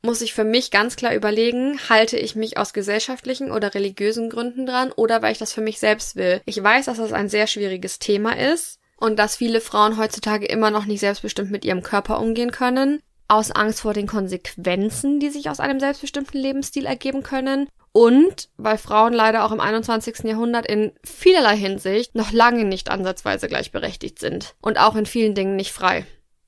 [0.06, 4.66] muss ich für mich ganz klar überlegen, halte ich mich aus gesellschaftlichen oder religiösen Gründen
[4.66, 6.42] dran oder weil ich das für mich selbst will.
[6.46, 10.72] Ich weiß, dass das ein sehr schwieriges Thema ist und dass viele Frauen heutzutage immer
[10.72, 15.50] noch nicht selbstbestimmt mit ihrem Körper umgehen können, aus Angst vor den Konsequenzen, die sich
[15.50, 20.20] aus einem selbstbestimmten Lebensstil ergeben können und weil Frauen leider auch im 21.
[20.24, 25.56] Jahrhundert in vielerlei Hinsicht noch lange nicht ansatzweise gleichberechtigt sind und auch in vielen Dingen
[25.56, 26.06] nicht frei.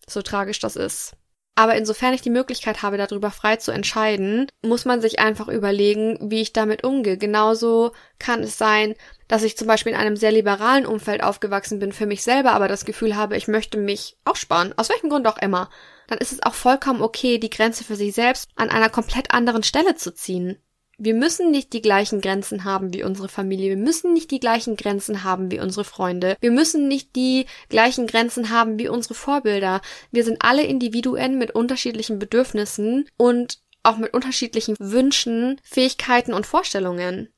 [0.07, 1.13] So tragisch das ist.
[1.57, 6.17] Aber insofern ich die Möglichkeit habe, darüber frei zu entscheiden, muss man sich einfach überlegen,
[6.21, 7.17] wie ich damit umgehe.
[7.17, 8.93] Genauso kann es sein,
[9.29, 12.67] dass ich zum Beispiel in einem sehr liberalen Umfeld aufgewachsen bin, für mich selber aber
[12.67, 15.69] das Gefühl habe, ich möchte mich aussparen, aus welchem Grund auch immer.
[16.07, 19.63] Dann ist es auch vollkommen okay, die Grenze für sich selbst an einer komplett anderen
[19.63, 20.57] Stelle zu ziehen.
[20.97, 23.69] Wir müssen nicht die gleichen Grenzen haben wie unsere Familie.
[23.69, 26.37] Wir müssen nicht die gleichen Grenzen haben wie unsere Freunde.
[26.39, 29.81] Wir müssen nicht die gleichen Grenzen haben wie unsere Vorbilder.
[30.11, 37.29] Wir sind alle Individuen mit unterschiedlichen Bedürfnissen und auch mit unterschiedlichen Wünschen, Fähigkeiten und Vorstellungen.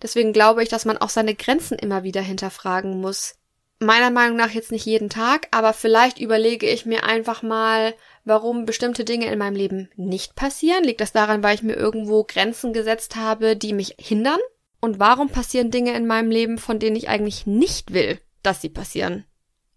[0.00, 3.36] Deswegen glaube ich, dass man auch seine Grenzen immer wieder hinterfragen muss.
[3.78, 8.64] Meiner Meinung nach jetzt nicht jeden Tag, aber vielleicht überlege ich mir einfach mal, warum
[8.64, 10.84] bestimmte Dinge in meinem Leben nicht passieren?
[10.84, 14.40] Liegt das daran, weil ich mir irgendwo Grenzen gesetzt habe, die mich hindern?
[14.80, 18.68] Und warum passieren Dinge in meinem Leben, von denen ich eigentlich nicht will, dass sie
[18.68, 19.24] passieren?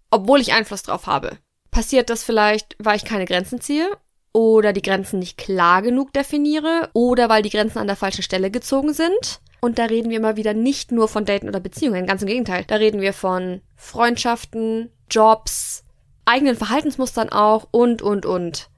[0.10, 1.38] Obwohl ich Einfluss drauf habe.
[1.72, 3.90] Passiert das vielleicht, weil ich keine Grenzen ziehe?
[4.34, 6.90] Oder die Grenzen nicht klar genug definiere?
[6.94, 9.40] Oder weil die Grenzen an der falschen Stelle gezogen sind?
[9.62, 12.66] Und da reden wir mal wieder nicht nur von Daten oder Beziehungen, ganz im Gegenteil.
[12.68, 15.85] Da reden wir von Freundschaften, Jobs,
[16.26, 18.70] eigenen Verhaltensmustern auch und, und, und.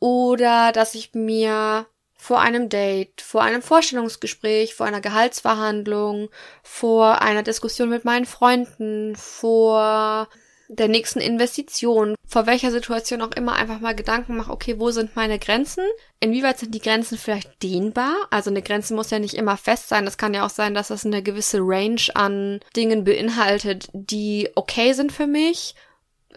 [0.00, 6.28] Oder dass ich mir vor einem Date, vor einem Vorstellungsgespräch, vor einer Gehaltsverhandlung,
[6.62, 10.28] vor einer Diskussion mit meinen Freunden, vor
[10.68, 15.16] der nächsten Investition, vor welcher Situation auch immer einfach mal Gedanken mache, okay, wo sind
[15.16, 15.84] meine Grenzen?
[16.20, 18.14] Inwieweit sind die Grenzen vielleicht dehnbar?
[18.30, 20.04] Also eine Grenze muss ja nicht immer fest sein.
[20.04, 24.92] Das kann ja auch sein, dass das eine gewisse Range an Dingen beinhaltet, die okay
[24.92, 25.74] sind für mich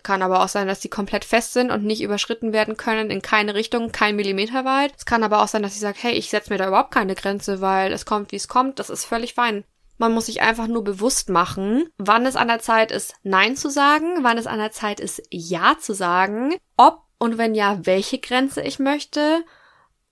[0.06, 3.22] kann aber auch sein, dass die komplett fest sind und nicht überschritten werden können in
[3.22, 4.94] keine Richtung, kein Millimeter weit.
[4.96, 7.16] Es kann aber auch sein, dass ich sage, hey, ich setze mir da überhaupt keine
[7.16, 8.80] Grenze, weil es kommt, wie es kommt.
[8.80, 9.66] Das ist völlig fein.
[9.98, 13.70] Man muss sich einfach nur bewusst machen, wann es an der Zeit ist, Nein zu
[13.70, 18.20] sagen, wann es an der Zeit ist, Ja zu sagen, ob und wenn ja, welche
[18.20, 19.44] Grenze ich möchte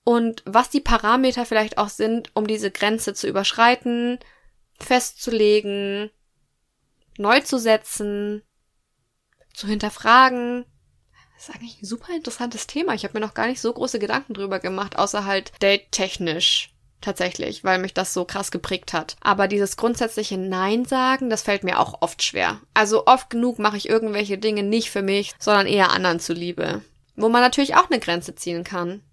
[0.03, 4.17] und was die Parameter vielleicht auch sind, um diese Grenze zu überschreiten,
[4.79, 6.09] festzulegen,
[7.17, 8.41] neu zu setzen,
[9.53, 10.65] zu hinterfragen.
[11.35, 12.93] Das ist eigentlich ein super interessantes Thema.
[12.93, 17.63] Ich habe mir noch gar nicht so große Gedanken drüber gemacht, außer halt date-technisch tatsächlich,
[17.63, 19.17] weil mich das so krass geprägt hat.
[19.21, 22.61] Aber dieses grundsätzliche Nein sagen, das fällt mir auch oft schwer.
[22.73, 26.81] Also oft genug mache ich irgendwelche Dinge nicht für mich, sondern eher anderen zuliebe.
[27.15, 29.03] Wo man natürlich auch eine Grenze ziehen kann.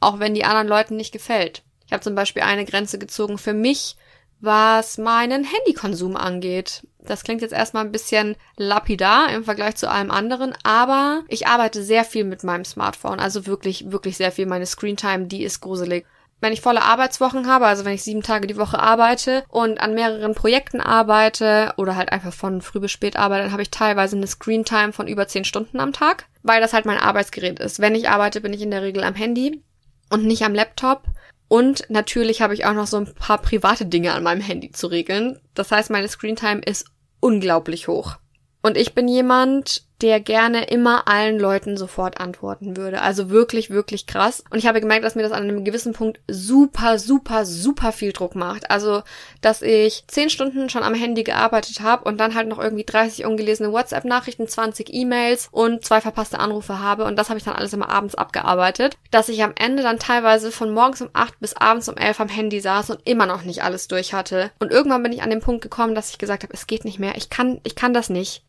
[0.00, 1.62] Auch wenn die anderen Leuten nicht gefällt.
[1.86, 3.96] Ich habe zum Beispiel eine Grenze gezogen für mich,
[4.40, 6.86] was meinen Handykonsum angeht.
[7.06, 11.82] Das klingt jetzt erstmal ein bisschen lapidar im Vergleich zu allem anderen, aber ich arbeite
[11.82, 14.46] sehr viel mit meinem Smartphone, also wirklich, wirklich sehr viel.
[14.46, 16.06] Meine Screentime, die ist gruselig.
[16.40, 19.94] Wenn ich volle Arbeitswochen habe, also wenn ich sieben Tage die Woche arbeite und an
[19.94, 24.16] mehreren Projekten arbeite oder halt einfach von früh bis spät arbeite, dann habe ich teilweise
[24.16, 27.80] eine Screentime von über zehn Stunden am Tag, weil das halt mein Arbeitsgerät ist.
[27.80, 29.62] Wenn ich arbeite, bin ich in der Regel am Handy
[30.10, 31.04] und nicht am Laptop.
[31.48, 34.86] Und natürlich habe ich auch noch so ein paar private Dinge an meinem Handy zu
[34.86, 35.40] regeln.
[35.54, 36.86] Das heißt, meine Screentime ist
[37.24, 38.16] unglaublich hoch.
[38.62, 43.00] Und ich bin jemand, der gerne immer allen Leuten sofort antworten würde.
[43.00, 44.44] Also wirklich, wirklich krass.
[44.50, 48.12] Und ich habe gemerkt, dass mir das an einem gewissen Punkt super, super, super viel
[48.12, 48.70] Druck macht.
[48.70, 49.02] Also,
[49.40, 53.24] dass ich zehn Stunden schon am Handy gearbeitet habe und dann halt noch irgendwie 30
[53.24, 57.06] ungelesene WhatsApp-Nachrichten, 20 E-Mails und zwei verpasste Anrufe habe.
[57.06, 58.98] Und das habe ich dann alles immer abends abgearbeitet.
[59.10, 62.28] Dass ich am Ende dann teilweise von morgens um 8 bis abends um 11 am
[62.28, 64.50] Handy saß und immer noch nicht alles durch hatte.
[64.58, 66.98] Und irgendwann bin ich an den Punkt gekommen, dass ich gesagt habe, es geht nicht
[66.98, 67.16] mehr.
[67.16, 68.42] Ich kann, ich kann das nicht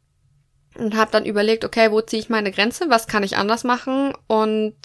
[0.78, 4.14] und habe dann überlegt, okay, wo ziehe ich meine Grenze, was kann ich anders machen
[4.28, 4.76] und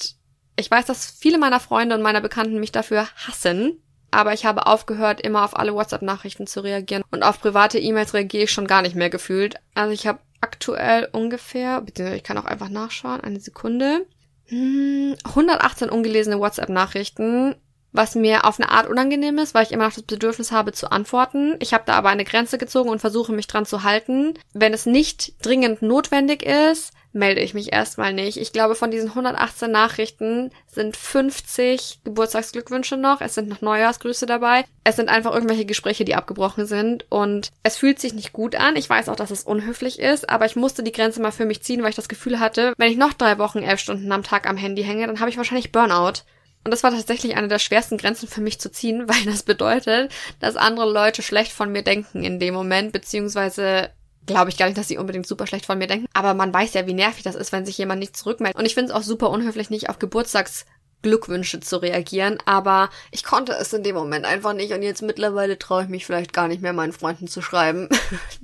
[0.57, 4.67] ich weiß, dass viele meiner Freunde und meiner Bekannten mich dafür hassen, aber ich habe
[4.67, 8.83] aufgehört, immer auf alle WhatsApp-Nachrichten zu reagieren und auf private E-Mails reagiere ich schon gar
[8.83, 9.57] nicht mehr gefühlt.
[9.75, 14.07] Also ich habe aktuell ungefähr, beziehungsweise ich kann auch einfach nachschauen, eine Sekunde,
[14.51, 17.55] 118 hm, ungelesene WhatsApp-Nachrichten
[17.93, 20.91] was mir auf eine Art unangenehm ist, weil ich immer noch das Bedürfnis habe zu
[20.91, 21.57] antworten.
[21.59, 24.35] Ich habe da aber eine Grenze gezogen und versuche mich dran zu halten.
[24.53, 28.37] Wenn es nicht dringend notwendig ist, melde ich mich erstmal nicht.
[28.37, 33.21] Ich glaube, von diesen 118 Nachrichten sind 50 Geburtstagsglückwünsche noch.
[33.21, 34.65] Es sind noch Neujahrsgrüße dabei.
[34.85, 37.07] Es sind einfach irgendwelche Gespräche, die abgebrochen sind.
[37.11, 38.77] Und es fühlt sich nicht gut an.
[38.77, 41.63] Ich weiß auch, dass es unhöflich ist, aber ich musste die Grenze mal für mich
[41.63, 44.49] ziehen, weil ich das Gefühl hatte, wenn ich noch drei Wochen elf Stunden am Tag
[44.49, 46.23] am Handy hänge, dann habe ich wahrscheinlich Burnout.
[46.65, 50.13] Und das war tatsächlich eine der schwersten Grenzen für mich zu ziehen, weil das bedeutet,
[50.41, 53.91] dass andere Leute schlecht von mir denken in dem Moment, beziehungsweise
[54.27, 56.07] glaube ich gar nicht, dass sie unbedingt super schlecht von mir denken.
[56.13, 58.59] Aber man weiß ja, wie nervig das ist, wenn sich jemand nicht zurückmeldet.
[58.59, 63.53] Und ich finde es auch super unhöflich, nicht auf Geburtstagsglückwünsche zu reagieren, aber ich konnte
[63.53, 66.63] es in dem Moment einfach nicht und jetzt mittlerweile traue ich mich vielleicht gar nicht
[66.63, 67.89] mehr meinen Freunden zu schreiben.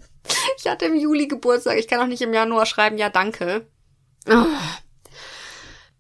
[0.59, 3.67] ich hatte im Juli Geburtstag, ich kann auch nicht im Januar schreiben, ja danke.
[4.29, 4.45] Oh.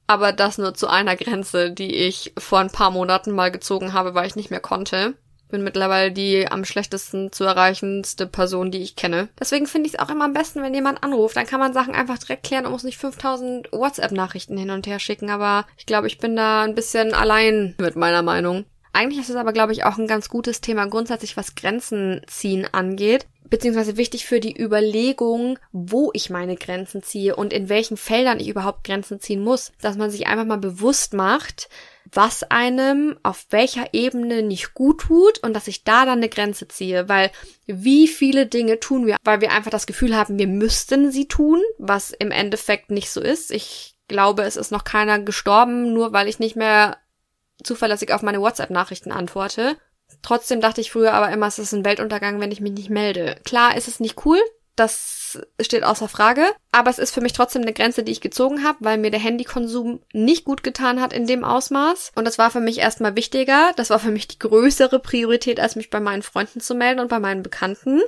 [0.07, 4.15] Aber das nur zu einer Grenze, die ich vor ein paar Monaten mal gezogen habe,
[4.15, 5.15] weil ich nicht mehr konnte.
[5.49, 9.29] Bin mittlerweile die am schlechtesten zu erreichendste Person, die ich kenne.
[9.39, 11.37] Deswegen finde ich es auch immer am besten, wenn jemand anruft.
[11.37, 14.99] Dann kann man Sachen einfach direkt klären und muss nicht 5000 WhatsApp-Nachrichten hin und her
[14.99, 15.31] schicken.
[15.31, 18.65] Aber ich glaube, ich bin da ein bisschen allein mit meiner Meinung.
[18.93, 22.67] Eigentlich ist es aber, glaube ich, auch ein ganz gutes Thema grundsätzlich, was Grenzen ziehen
[22.73, 28.41] angeht beziehungsweise wichtig für die Überlegung, wo ich meine Grenzen ziehe und in welchen Feldern
[28.41, 31.69] ich überhaupt Grenzen ziehen muss, dass man sich einfach mal bewusst macht,
[32.13, 36.69] was einem auf welcher Ebene nicht gut tut und dass ich da dann eine Grenze
[36.69, 37.31] ziehe, weil
[37.67, 41.61] wie viele Dinge tun wir, weil wir einfach das Gefühl haben, wir müssten sie tun,
[41.79, 43.51] was im Endeffekt nicht so ist.
[43.51, 46.99] Ich glaube, es ist noch keiner gestorben, nur weil ich nicht mehr
[47.63, 49.77] zuverlässig auf meine WhatsApp-Nachrichten antworte.
[50.23, 53.37] Trotzdem dachte ich früher aber immer, es ist ein Weltuntergang, wenn ich mich nicht melde.
[53.45, 54.41] Klar ist es nicht cool,
[54.77, 58.63] das steht außer Frage, aber es ist für mich trotzdem eine Grenze, die ich gezogen
[58.63, 62.13] habe, weil mir der Handykonsum nicht gut getan hat in dem Ausmaß.
[62.15, 63.73] Und das war für mich erstmal wichtiger.
[63.77, 67.09] Das war für mich die größere Priorität, als mich bei meinen Freunden zu melden und
[67.09, 68.03] bei meinen Bekannten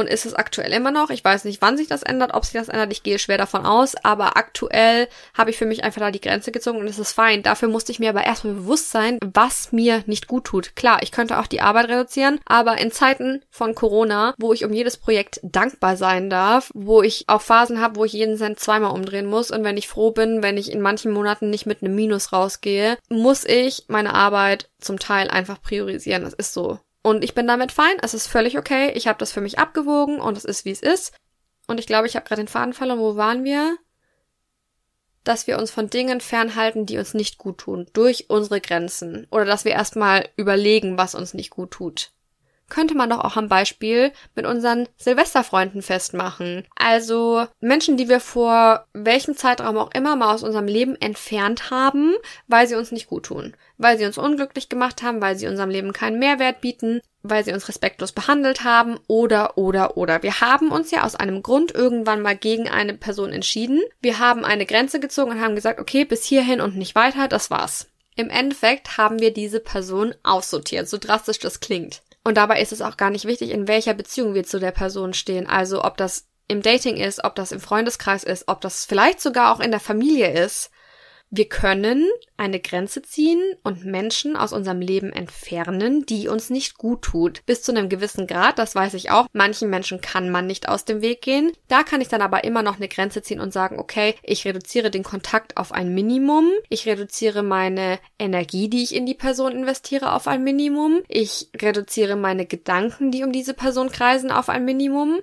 [0.00, 1.10] und ist es aktuell immer noch.
[1.10, 2.92] Ich weiß nicht, wann sich das ändert, ob sich das ändert.
[2.92, 6.50] Ich gehe schwer davon aus, aber aktuell habe ich für mich einfach da die Grenze
[6.50, 7.42] gezogen und es ist fein.
[7.42, 10.74] Dafür musste ich mir aber erstmal bewusst sein, was mir nicht gut tut.
[10.74, 14.72] Klar, ich könnte auch die Arbeit reduzieren, aber in Zeiten von Corona, wo ich um
[14.72, 18.92] jedes Projekt dankbar sein darf, wo ich auch Phasen habe, wo ich jeden Cent zweimal
[18.92, 21.94] umdrehen muss und wenn ich froh bin, wenn ich in manchen Monaten nicht mit einem
[21.94, 26.22] Minus rausgehe, muss ich meine Arbeit zum Teil einfach priorisieren.
[26.24, 26.78] Das ist so.
[27.02, 28.92] Und ich bin damit fein, es ist völlig okay.
[28.94, 31.14] Ich habe das für mich abgewogen und es ist, wie es ist.
[31.66, 32.98] Und ich glaube, ich habe gerade den Faden verloren.
[32.98, 33.78] Wo waren wir?
[35.24, 39.26] Dass wir uns von Dingen fernhalten, die uns nicht gut tun, durch unsere Grenzen.
[39.30, 42.12] Oder dass wir erstmal überlegen, was uns nicht gut tut
[42.70, 46.66] könnte man doch auch am Beispiel mit unseren Silvesterfreunden festmachen.
[46.76, 52.14] Also Menschen, die wir vor welchem Zeitraum auch immer mal aus unserem Leben entfernt haben,
[52.48, 55.70] weil sie uns nicht gut tun, weil sie uns unglücklich gemacht haben, weil sie unserem
[55.70, 60.22] Leben keinen Mehrwert bieten, weil sie uns respektlos behandelt haben oder oder oder.
[60.22, 63.80] Wir haben uns ja aus einem Grund irgendwann mal gegen eine Person entschieden.
[64.00, 67.50] Wir haben eine Grenze gezogen und haben gesagt, okay, bis hierhin und nicht weiter, das
[67.50, 67.88] war's.
[68.16, 72.02] Im Endeffekt haben wir diese Person aussortiert, so drastisch das klingt.
[72.24, 75.14] Und dabei ist es auch gar nicht wichtig, in welcher Beziehung wir zu der Person
[75.14, 75.46] stehen.
[75.46, 79.54] Also ob das im Dating ist, ob das im Freundeskreis ist, ob das vielleicht sogar
[79.54, 80.70] auch in der Familie ist.
[81.32, 87.02] Wir können eine Grenze ziehen und Menschen aus unserem Leben entfernen, die uns nicht gut
[87.02, 87.46] tut.
[87.46, 89.28] Bis zu einem gewissen Grad, das weiß ich auch.
[89.32, 91.52] Manchen Menschen kann man nicht aus dem Weg gehen.
[91.68, 94.90] Da kann ich dann aber immer noch eine Grenze ziehen und sagen, okay, ich reduziere
[94.90, 96.50] den Kontakt auf ein Minimum.
[96.68, 101.02] Ich reduziere meine Energie, die ich in die Person investiere, auf ein Minimum.
[101.06, 105.20] Ich reduziere meine Gedanken, die um diese Person kreisen, auf ein Minimum.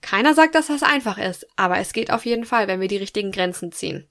[0.00, 2.96] Keiner sagt, dass das einfach ist, aber es geht auf jeden Fall, wenn wir die
[2.96, 4.08] richtigen Grenzen ziehen.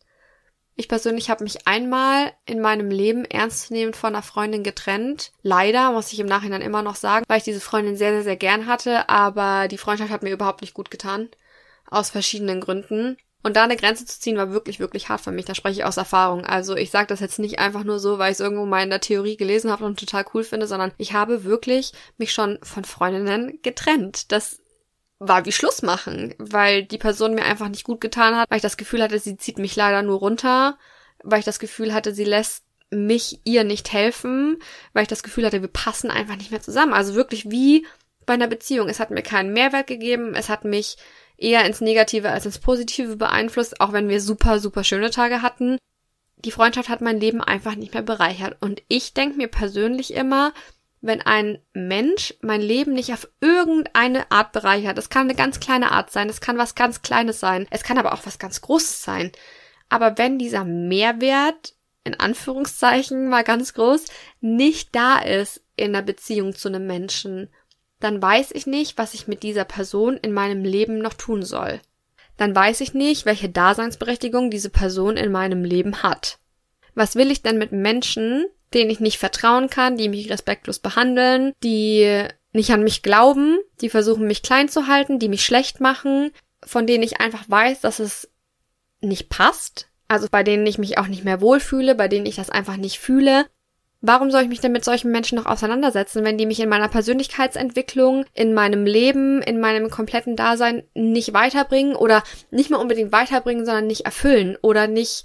[0.76, 5.32] Ich persönlich habe mich einmal in meinem Leben ernstzunehmend von einer Freundin getrennt.
[5.44, 8.38] Leider, muss ich im Nachhinein immer noch sagen, weil ich diese Freundin sehr, sehr, sehr
[8.38, 11.30] gern hatte, aber die Freundschaft hat mir überhaupt nicht gut getan.
[11.90, 13.18] Aus verschiedenen Gründen.
[13.44, 15.46] Und da eine Grenze zu ziehen, war wirklich, wirklich hart für mich.
[15.46, 16.46] Da spreche ich aus Erfahrung.
[16.46, 18.90] Also ich sage das jetzt nicht einfach nur so, weil ich es irgendwo mal in
[18.90, 22.86] der Theorie gelesen habe und total cool finde, sondern ich habe wirklich mich schon von
[22.86, 24.32] Freundinnen getrennt.
[24.32, 24.63] Das
[25.20, 28.64] war wie Schluss machen, weil die Person mir einfach nicht gut getan hat, weil ich
[28.64, 30.78] das Gefühl hatte, sie zieht mich leider nur runter,
[31.24, 34.58] weil ich das Gefühl hatte, sie lässt mich ihr nicht helfen,
[34.94, 36.94] weil ich das Gefühl hatte, wir passen einfach nicht mehr zusammen.
[36.94, 37.86] Also wirklich wie
[38.26, 38.90] bei einer Beziehung.
[38.90, 40.98] Es hat mir keinen Mehrwert gegeben, es hat mich
[41.38, 45.78] eher ins Negative als ins Positive beeinflusst, auch wenn wir super, super schöne Tage hatten.
[46.38, 48.58] Die Freundschaft hat mein Leben einfach nicht mehr bereichert.
[48.62, 50.54] Und ich denke mir persönlich immer,
[51.04, 54.98] wenn ein Mensch mein Leben nicht auf irgendeine Art bereichert.
[54.98, 57.98] Das kann eine ganz kleine Art sein, das kann was ganz Kleines sein, es kann
[57.98, 59.34] aber auch was ganz Großes sein.
[59.90, 61.74] Aber wenn dieser Mehrwert,
[62.06, 64.06] in Anführungszeichen mal ganz groß,
[64.40, 67.50] nicht da ist in der Beziehung zu einem Menschen,
[68.00, 71.82] dann weiß ich nicht, was ich mit dieser Person in meinem Leben noch tun soll.
[72.38, 76.40] Dann weiß ich nicht, welche Daseinsberechtigung diese Person in meinem Leben hat.
[76.96, 81.54] Was will ich denn mit Menschen, denen ich nicht vertrauen kann, die mich respektlos behandeln,
[81.64, 86.32] die nicht an mich glauben, die versuchen mich klein zu halten, die mich schlecht machen,
[86.64, 88.30] von denen ich einfach weiß, dass es
[89.02, 92.50] nicht passt, also bei denen ich mich auch nicht mehr wohlfühle, bei denen ich das
[92.50, 93.46] einfach nicht fühle.
[94.06, 96.90] Warum soll ich mich denn mit solchen Menschen noch auseinandersetzen, wenn die mich in meiner
[96.90, 103.66] Persönlichkeitsentwicklung, in meinem Leben, in meinem kompletten Dasein nicht weiterbringen oder nicht mal unbedingt weiterbringen,
[103.66, 105.24] sondern nicht erfüllen oder nicht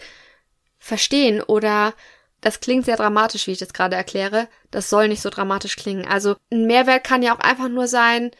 [0.79, 1.93] verstehen oder
[2.40, 4.48] das klingt sehr dramatisch, wie ich das gerade erkläre.
[4.70, 6.07] Das soll nicht so dramatisch klingen.
[6.07, 8.31] Also ein Mehrwert kann ja auch einfach nur sein,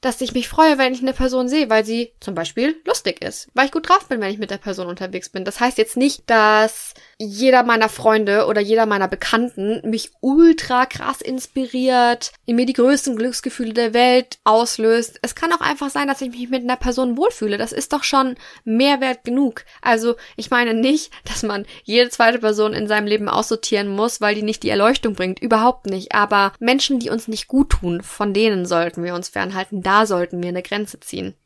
[0.00, 3.48] dass ich mich freue, wenn ich eine Person sehe, weil sie zum Beispiel lustig ist,
[3.54, 5.44] weil ich gut drauf bin, wenn ich mit der Person unterwegs bin.
[5.44, 11.20] Das heißt jetzt nicht, dass jeder meiner Freunde oder jeder meiner Bekannten mich ultra krass
[11.20, 15.18] inspiriert, in mir die größten Glücksgefühle der Welt auslöst.
[15.22, 17.58] Es kann auch einfach sein, dass ich mich mit einer Person wohlfühle.
[17.58, 19.64] Das ist doch schon Mehrwert genug.
[19.80, 24.34] Also ich meine nicht, dass man jede zweite Person in seinem Leben aussortieren muss, weil
[24.34, 25.40] die nicht die Erleuchtung bringt.
[25.40, 26.14] Überhaupt nicht.
[26.14, 29.82] Aber Menschen, die uns nicht gut tun, von denen sollten wir uns fernhalten.
[29.86, 31.36] Da sollten wir eine Grenze ziehen.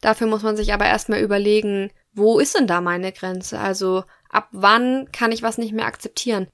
[0.00, 3.60] Dafür muss man sich aber erstmal überlegen, wo ist denn da meine Grenze?
[3.60, 6.48] Also ab wann kann ich was nicht mehr akzeptieren?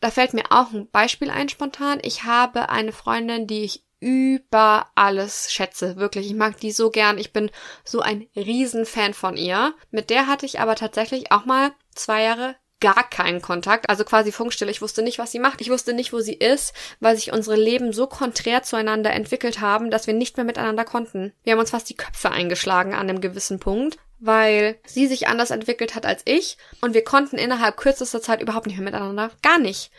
[0.00, 1.98] Da fällt mir auch ein Beispiel ein spontan.
[2.02, 5.96] Ich habe eine Freundin, die ich über alles schätze.
[5.96, 7.16] Wirklich, ich mag die so gern.
[7.16, 7.50] Ich bin
[7.82, 9.72] so ein Riesenfan von ihr.
[9.90, 12.54] Mit der hatte ich aber tatsächlich auch mal zwei Jahre
[12.84, 14.70] gar keinen Kontakt, also quasi Funkstille.
[14.70, 15.62] Ich wusste nicht, was sie macht.
[15.62, 19.90] Ich wusste nicht, wo sie ist, weil sich unsere Leben so konträr zueinander entwickelt haben,
[19.90, 21.32] dass wir nicht mehr miteinander konnten.
[21.44, 25.50] Wir haben uns fast die Köpfe eingeschlagen an einem gewissen Punkt, weil sie sich anders
[25.50, 29.30] entwickelt hat als ich und wir konnten innerhalb kürzester Zeit überhaupt nicht mehr miteinander.
[29.40, 29.90] Gar nicht.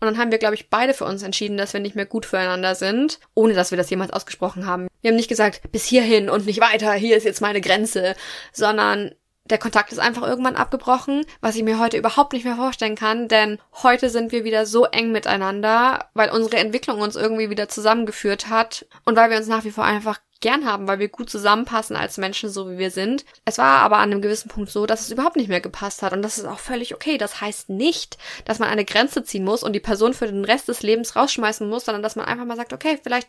[0.00, 2.24] Und dann haben wir, glaube ich, beide für uns entschieden, dass wir nicht mehr gut
[2.24, 4.88] füreinander sind, ohne dass wir das jemals ausgesprochen haben.
[5.02, 8.16] Wir haben nicht gesagt, bis hierhin und nicht weiter, hier ist jetzt meine Grenze,
[8.50, 9.14] sondern
[9.50, 13.28] der Kontakt ist einfach irgendwann abgebrochen, was ich mir heute überhaupt nicht mehr vorstellen kann,
[13.28, 18.48] denn heute sind wir wieder so eng miteinander, weil unsere Entwicklung uns irgendwie wieder zusammengeführt
[18.48, 21.96] hat und weil wir uns nach wie vor einfach gern haben, weil wir gut zusammenpassen
[21.96, 23.26] als Menschen, so wie wir sind.
[23.44, 26.12] Es war aber an einem gewissen Punkt so, dass es überhaupt nicht mehr gepasst hat
[26.12, 27.18] und das ist auch völlig okay.
[27.18, 30.68] Das heißt nicht, dass man eine Grenze ziehen muss und die Person für den Rest
[30.68, 33.28] des Lebens rausschmeißen muss, sondern dass man einfach mal sagt, okay, vielleicht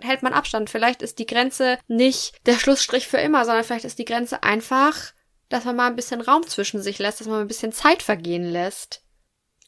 [0.00, 0.70] hält man Abstand.
[0.70, 5.12] Vielleicht ist die Grenze nicht der Schlussstrich für immer, sondern vielleicht ist die Grenze einfach
[5.48, 8.44] dass man mal ein bisschen Raum zwischen sich lässt, dass man ein bisschen Zeit vergehen
[8.44, 9.02] lässt.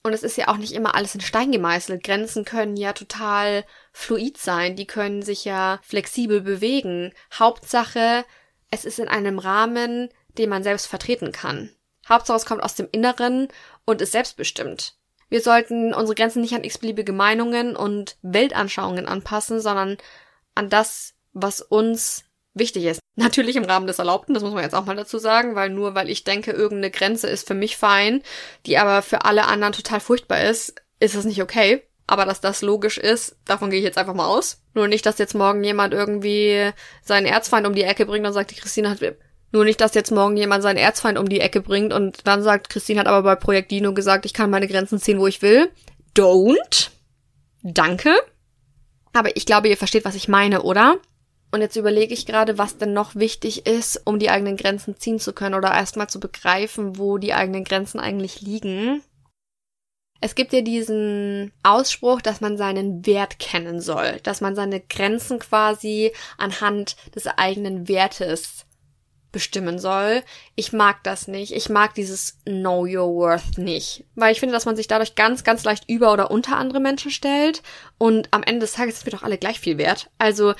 [0.03, 2.03] Und es ist ja auch nicht immer alles in Stein gemeißelt.
[2.03, 7.12] Grenzen können ja total fluid sein, die können sich ja flexibel bewegen.
[7.35, 8.25] Hauptsache,
[8.71, 11.71] es ist in einem Rahmen, den man selbst vertreten kann.
[12.09, 13.49] Hauptsache, es kommt aus dem Inneren
[13.85, 14.97] und ist selbstbestimmt.
[15.29, 19.99] Wir sollten unsere Grenzen nicht an x-beliebige Meinungen und Weltanschauungen anpassen, sondern
[20.55, 23.01] an das, was uns wichtig ist.
[23.17, 25.95] Natürlich im Rahmen des Erlaubten, das muss man jetzt auch mal dazu sagen, weil nur
[25.95, 28.23] weil ich denke, irgendeine Grenze ist für mich fein,
[28.67, 31.83] die aber für alle anderen total furchtbar ist, ist es nicht okay.
[32.07, 34.63] Aber dass das logisch ist, davon gehe ich jetzt einfach mal aus.
[34.75, 36.73] Nur nicht, dass jetzt morgen jemand irgendwie
[37.05, 39.01] seinen Erzfeind um die Ecke bringt und sagt, die Christine hat
[39.53, 42.69] nur nicht, dass jetzt morgen jemand seinen Erzfeind um die Ecke bringt und dann sagt,
[42.69, 45.71] Christine hat aber bei Projekt Dino gesagt, ich kann meine Grenzen ziehen, wo ich will.
[46.17, 46.91] Don't.
[47.63, 48.15] Danke.
[49.13, 50.99] Aber ich glaube, ihr versteht, was ich meine, oder?
[51.53, 55.19] Und jetzt überlege ich gerade, was denn noch wichtig ist, um die eigenen Grenzen ziehen
[55.19, 59.03] zu können oder erstmal zu begreifen, wo die eigenen Grenzen eigentlich liegen.
[60.21, 65.39] Es gibt ja diesen Ausspruch, dass man seinen Wert kennen soll, dass man seine Grenzen
[65.39, 68.67] quasi anhand des eigenen Wertes
[69.33, 70.23] bestimmen soll.
[70.57, 71.53] Ich mag das nicht.
[71.53, 74.05] Ich mag dieses Know Your Worth nicht.
[74.15, 77.11] Weil ich finde, dass man sich dadurch ganz, ganz leicht über oder unter andere Menschen
[77.11, 77.63] stellt.
[77.99, 80.11] Und am Ende des Tages sind wir doch alle gleich viel wert.
[80.19, 80.55] Also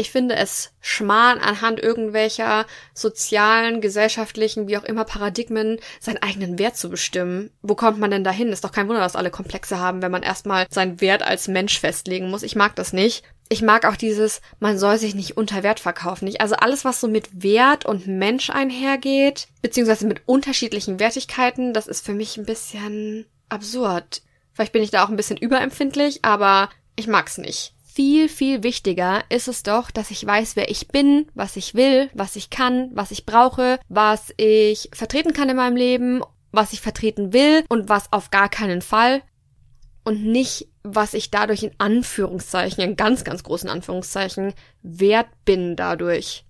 [0.00, 6.76] ich finde es schmarrn, anhand irgendwelcher sozialen, gesellschaftlichen, wie auch immer Paradigmen seinen eigenen Wert
[6.76, 7.50] zu bestimmen.
[7.62, 8.50] Wo kommt man denn dahin?
[8.50, 11.80] Ist doch kein Wunder, dass alle Komplexe haben, wenn man erstmal seinen Wert als Mensch
[11.80, 12.44] festlegen muss.
[12.44, 13.24] Ich mag das nicht.
[13.48, 16.26] Ich mag auch dieses, man soll sich nicht unter Wert verkaufen.
[16.26, 16.40] Nicht?
[16.40, 22.06] Also alles, was so mit Wert und Mensch einhergeht, beziehungsweise mit unterschiedlichen Wertigkeiten, das ist
[22.06, 24.22] für mich ein bisschen absurd.
[24.52, 29.24] Vielleicht bin ich da auch ein bisschen überempfindlich, aber ich mag's nicht viel, viel wichtiger
[29.28, 32.92] ist es doch, dass ich weiß, wer ich bin, was ich will, was ich kann,
[32.94, 37.88] was ich brauche, was ich vertreten kann in meinem Leben, was ich vertreten will und
[37.88, 39.20] was auf gar keinen Fall
[40.04, 46.44] und nicht, was ich dadurch in Anführungszeichen, in ganz, ganz großen Anführungszeichen, wert bin dadurch.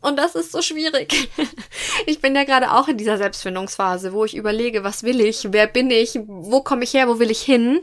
[0.00, 1.28] Und das ist so schwierig.
[2.06, 5.66] Ich bin ja gerade auch in dieser Selbstfindungsphase, wo ich überlege, was will ich, wer
[5.66, 7.80] bin ich, wo komme ich her, wo will ich hin?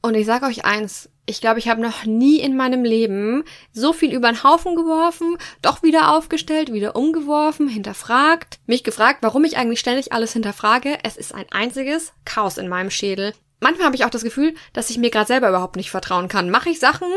[0.00, 3.92] Und ich sage euch eins, ich glaube, ich habe noch nie in meinem Leben so
[3.92, 9.56] viel über den Haufen geworfen, doch wieder aufgestellt, wieder umgeworfen, hinterfragt, mich gefragt, warum ich
[9.56, 10.98] eigentlich ständig alles hinterfrage.
[11.02, 13.32] Es ist ein einziges Chaos in meinem Schädel.
[13.60, 16.50] Manchmal habe ich auch das Gefühl, dass ich mir gerade selber überhaupt nicht vertrauen kann.
[16.50, 17.08] Mache ich Sachen,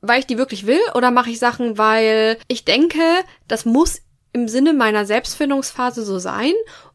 [0.00, 3.02] weil ich die wirklich will, oder mache ich Sachen, weil ich denke,
[3.48, 4.02] das muss
[4.32, 6.52] im Sinne meiner Selbstfindungsphase so sein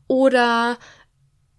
[0.08, 0.78] Oder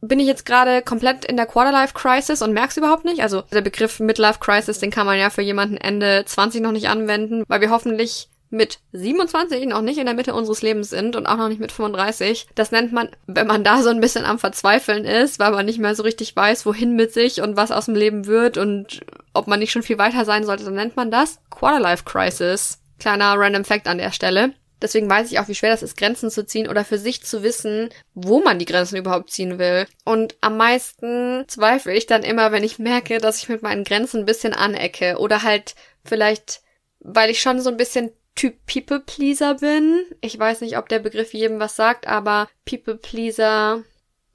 [0.01, 3.23] bin ich jetzt gerade komplett in der Quarterlife Crisis und merk's überhaupt nicht?
[3.23, 6.89] Also der Begriff Midlife Crisis, den kann man ja für jemanden Ende 20 noch nicht
[6.89, 11.27] anwenden, weil wir hoffentlich mit 27 noch nicht in der Mitte unseres Lebens sind und
[11.27, 12.47] auch noch nicht mit 35.
[12.55, 15.79] Das nennt man, wenn man da so ein bisschen am Verzweifeln ist, weil man nicht
[15.79, 19.01] mehr so richtig weiß, wohin mit sich und was aus dem Leben wird und
[19.35, 22.79] ob man nicht schon viel weiter sein sollte, dann nennt man das Quarterlife Crisis.
[22.99, 24.55] Kleiner random Fact an der Stelle.
[24.83, 27.43] Deswegen weiß ich auch, wie schwer das ist, Grenzen zu ziehen oder für sich zu
[27.43, 29.87] wissen, wo man die Grenzen überhaupt ziehen will.
[30.05, 34.21] Und am meisten zweifle ich dann immer, wenn ich merke, dass ich mit meinen Grenzen
[34.21, 35.75] ein bisschen anecke oder halt
[36.05, 36.61] vielleicht,
[37.01, 40.05] weil ich schon so ein bisschen Typ People Pleaser bin.
[40.21, 43.83] Ich weiß nicht, ob der Begriff jedem was sagt, aber People Pleaser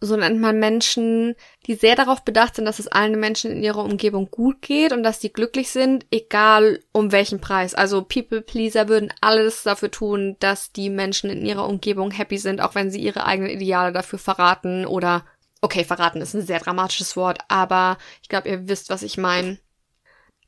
[0.04, 1.36] so nennt man Menschen,
[1.68, 5.04] die sehr darauf bedacht sind, dass es allen Menschen in ihrer Umgebung gut geht und
[5.04, 7.76] dass die glücklich sind, egal um welchen Preis.
[7.76, 12.62] Also People Pleaser würden alles dafür tun, dass die Menschen in ihrer Umgebung happy sind,
[12.62, 15.24] auch wenn sie ihre eigenen Ideale dafür verraten oder
[15.62, 19.60] okay, verraten ist ein sehr dramatisches Wort, aber ich glaube, ihr wisst, was ich meine.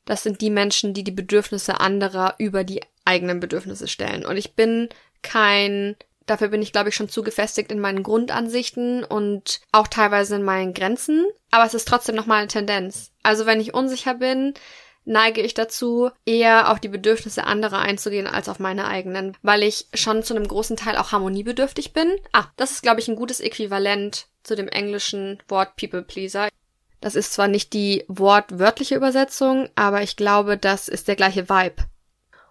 [0.06, 4.26] Das sind die Menschen, die die Bedürfnisse anderer über die eigenen Bedürfnisse stellen.
[4.26, 4.89] Und ich bin
[5.22, 5.95] kein
[6.26, 10.44] Dafür bin ich, glaube ich, schon zu gefestigt in meinen Grundansichten und auch teilweise in
[10.44, 11.26] meinen Grenzen.
[11.52, 13.12] Aber es ist trotzdem nochmal eine Tendenz.
[13.24, 14.54] Also wenn ich unsicher bin,
[15.06, 19.88] neige ich dazu, eher auf die Bedürfnisse anderer einzugehen als auf meine eigenen, weil ich
[19.94, 22.12] schon zu einem großen Teil auch harmoniebedürftig bin.
[22.32, 26.50] Ah, das ist, glaube ich, ein gutes Äquivalent zu dem englischen Wort People Pleaser.
[27.02, 31.84] Das ist zwar nicht die wortwörtliche Übersetzung, aber ich glaube, das ist der gleiche Vibe.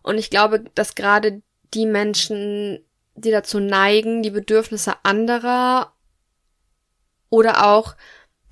[0.02, 1.40] Und ich glaube, dass gerade
[1.72, 5.92] die Menschen die dazu neigen, die Bedürfnisse anderer
[7.30, 7.96] oder auch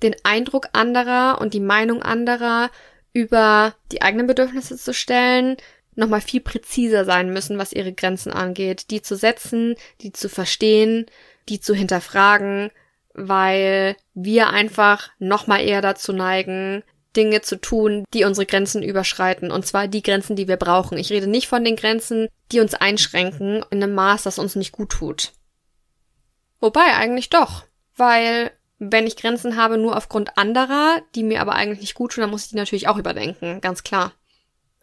[0.01, 2.69] den Eindruck anderer und die Meinung anderer
[3.13, 5.57] über die eigenen Bedürfnisse zu stellen,
[5.95, 11.05] nochmal viel präziser sein müssen, was ihre Grenzen angeht, die zu setzen, die zu verstehen,
[11.49, 12.71] die zu hinterfragen,
[13.13, 16.83] weil wir einfach nochmal eher dazu neigen,
[17.15, 19.51] Dinge zu tun, die unsere Grenzen überschreiten.
[19.51, 20.97] Und zwar die Grenzen, die wir brauchen.
[20.97, 24.71] Ich rede nicht von den Grenzen, die uns einschränken in einem Maß, das uns nicht
[24.71, 25.31] gut tut.
[26.59, 27.63] Wobei eigentlich doch.
[27.95, 32.21] Weil wenn ich Grenzen habe nur aufgrund anderer, die mir aber eigentlich nicht gut tun,
[32.21, 33.61] dann muss ich die natürlich auch überdenken.
[33.61, 34.13] Ganz klar.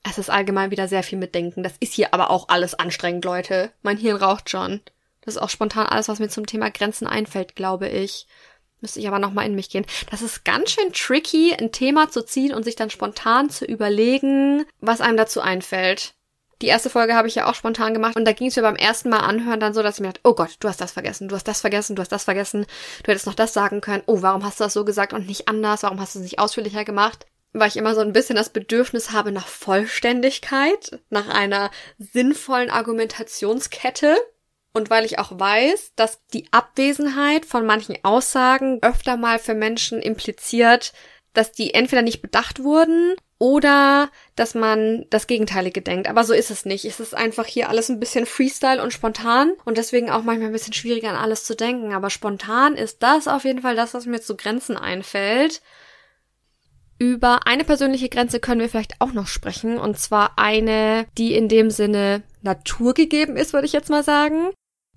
[0.08, 1.62] Es ist allgemein wieder sehr viel mitdenken.
[1.62, 3.72] Das ist hier aber auch alles anstrengend, Leute.
[3.82, 4.80] Mein Hirn raucht schon.
[5.22, 8.26] Das ist auch spontan alles, was mir zum Thema Grenzen einfällt, glaube ich.
[8.80, 9.86] Müsste ich aber nochmal in mich gehen.
[10.10, 14.64] Das ist ganz schön tricky, ein Thema zu ziehen und sich dann spontan zu überlegen,
[14.80, 16.14] was einem dazu einfällt.
[16.60, 18.76] Die erste Folge habe ich ja auch spontan gemacht und da ging es mir beim
[18.76, 21.28] ersten Mal anhören dann so, dass ich mir dachte, oh Gott, du hast das vergessen,
[21.28, 22.66] du hast das vergessen, du hast das vergessen,
[23.04, 25.46] du hättest noch das sagen können, oh, warum hast du das so gesagt und nicht
[25.46, 27.26] anders, warum hast du es nicht ausführlicher gemacht?
[27.52, 34.16] Weil ich immer so ein bisschen das Bedürfnis habe nach Vollständigkeit, nach einer sinnvollen Argumentationskette
[34.78, 40.00] und weil ich auch weiß, dass die Abwesenheit von manchen Aussagen öfter mal für Menschen
[40.00, 40.94] impliziert,
[41.34, 46.08] dass die entweder nicht bedacht wurden oder dass man das Gegenteilige denkt.
[46.08, 46.84] Aber so ist es nicht.
[46.84, 50.52] Es ist einfach hier alles ein bisschen Freestyle und spontan und deswegen auch manchmal ein
[50.52, 51.92] bisschen schwieriger an alles zu denken.
[51.92, 55.60] Aber spontan ist das auf jeden Fall das, was mir zu Grenzen einfällt.
[56.98, 61.48] Über eine persönliche Grenze können wir vielleicht auch noch sprechen, und zwar eine, die in
[61.48, 64.50] dem Sinne naturgegeben ist, würde ich jetzt mal sagen.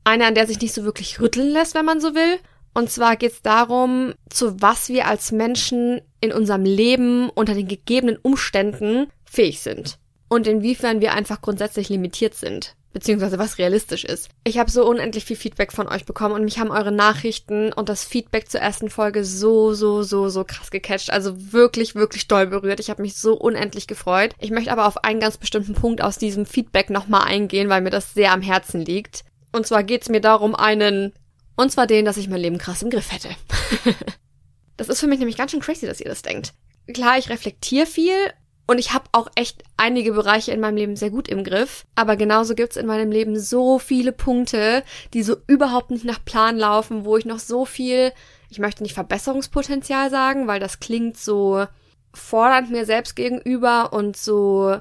[0.03, 2.39] Eine, an der sich nicht so wirklich rütteln lässt, wenn man so will.
[2.73, 7.67] Und zwar geht es darum, zu was wir als Menschen in unserem Leben unter den
[7.67, 9.97] gegebenen Umständen fähig sind.
[10.29, 14.29] Und inwiefern wir einfach grundsätzlich limitiert sind beziehungsweise was realistisch ist.
[14.43, 17.89] Ich habe so unendlich viel Feedback von euch bekommen und mich haben eure Nachrichten und
[17.89, 21.11] das Feedback zur ersten Folge so, so, so, so krass gecatcht.
[21.11, 22.79] Also wirklich, wirklich doll berührt.
[22.79, 24.33] Ich habe mich so unendlich gefreut.
[24.39, 27.91] Ich möchte aber auf einen ganz bestimmten Punkt aus diesem Feedback nochmal eingehen, weil mir
[27.91, 29.23] das sehr am Herzen liegt.
[29.51, 31.13] Und zwar geht's mir darum, einen,
[31.55, 33.29] und zwar den, dass ich mein Leben krass im Griff hätte.
[34.77, 36.53] das ist für mich nämlich ganz schön crazy, dass ihr das denkt.
[36.93, 38.15] Klar, ich reflektiere viel
[38.67, 41.85] und ich habe auch echt einige Bereiche in meinem Leben sehr gut im Griff.
[41.95, 44.83] Aber genauso gibt's in meinem Leben so viele Punkte,
[45.13, 48.13] die so überhaupt nicht nach Plan laufen, wo ich noch so viel,
[48.49, 51.65] ich möchte nicht Verbesserungspotenzial sagen, weil das klingt so
[52.13, 54.77] fordernd mir selbst gegenüber und so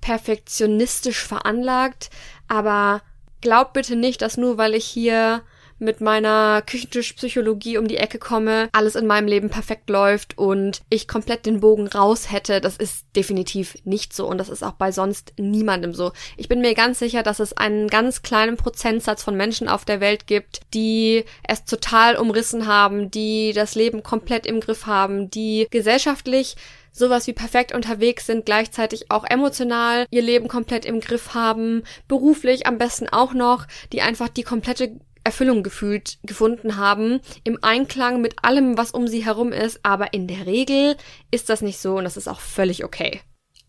[0.00, 2.10] perfektionistisch veranlagt.
[2.46, 3.02] Aber
[3.40, 5.42] glaubt bitte nicht, dass nur weil ich hier
[5.78, 11.06] mit meiner Küchentischpsychologie um die Ecke komme, alles in meinem Leben perfekt läuft und ich
[11.06, 14.90] komplett den Bogen raus hätte, das ist definitiv nicht so und das ist auch bei
[14.90, 16.12] sonst niemandem so.
[16.36, 20.00] Ich bin mir ganz sicher, dass es einen ganz kleinen Prozentsatz von Menschen auf der
[20.00, 25.66] Welt gibt, die es total umrissen haben, die das Leben komplett im Griff haben, die
[25.70, 26.56] gesellschaftlich
[26.96, 32.66] sowas wie perfekt unterwegs sind, gleichzeitig auch emotional ihr Leben komplett im Griff haben, beruflich
[32.66, 38.44] am besten auch noch, die einfach die komplette Erfüllung gefühlt gefunden haben, im Einklang mit
[38.44, 40.96] allem, was um sie herum ist, aber in der Regel
[41.32, 43.20] ist das nicht so und das ist auch völlig okay.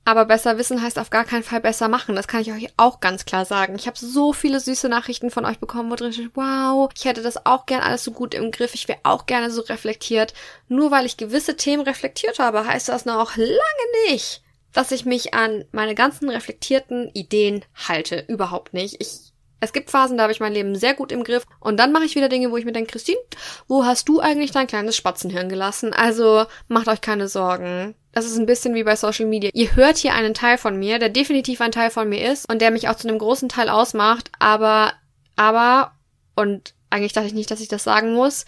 [0.08, 2.16] Aber besser wissen heißt auf gar keinen Fall besser machen.
[2.16, 3.76] Das kann ich euch auch ganz klar sagen.
[3.76, 7.22] Ich habe so viele süße Nachrichten von euch bekommen, wo drin steht, wow, ich hätte
[7.22, 8.74] das auch gern alles so gut im Griff.
[8.74, 10.34] Ich wäre auch gerne so reflektiert.
[10.70, 13.51] Nur weil ich gewisse Themen reflektiert habe, heißt das noch lange
[14.08, 18.24] nicht, dass ich mich an meine ganzen reflektierten Ideen halte.
[18.30, 19.01] Überhaupt nicht.
[19.01, 19.27] Ich
[19.60, 21.45] es gibt Phasen, da habe ich mein Leben sehr gut im Griff.
[21.60, 23.18] Und dann mache ich wieder Dinge, wo ich mir denke, Christine,
[23.68, 25.93] wo hast du eigentlich dein kleines Spatzenhirn gelassen?
[25.93, 27.95] Also macht euch keine Sorgen.
[28.12, 29.49] Das ist ein bisschen wie bei Social Media.
[29.53, 32.62] Ihr hört hier einen Teil von mir, der definitiv ein Teil von mir ist und
[32.62, 34.32] der mich auch zu einem großen Teil ausmacht.
[34.39, 34.93] Aber,
[35.36, 35.93] aber,
[36.36, 38.45] und eigentlich dachte ich nicht, dass ich das sagen muss,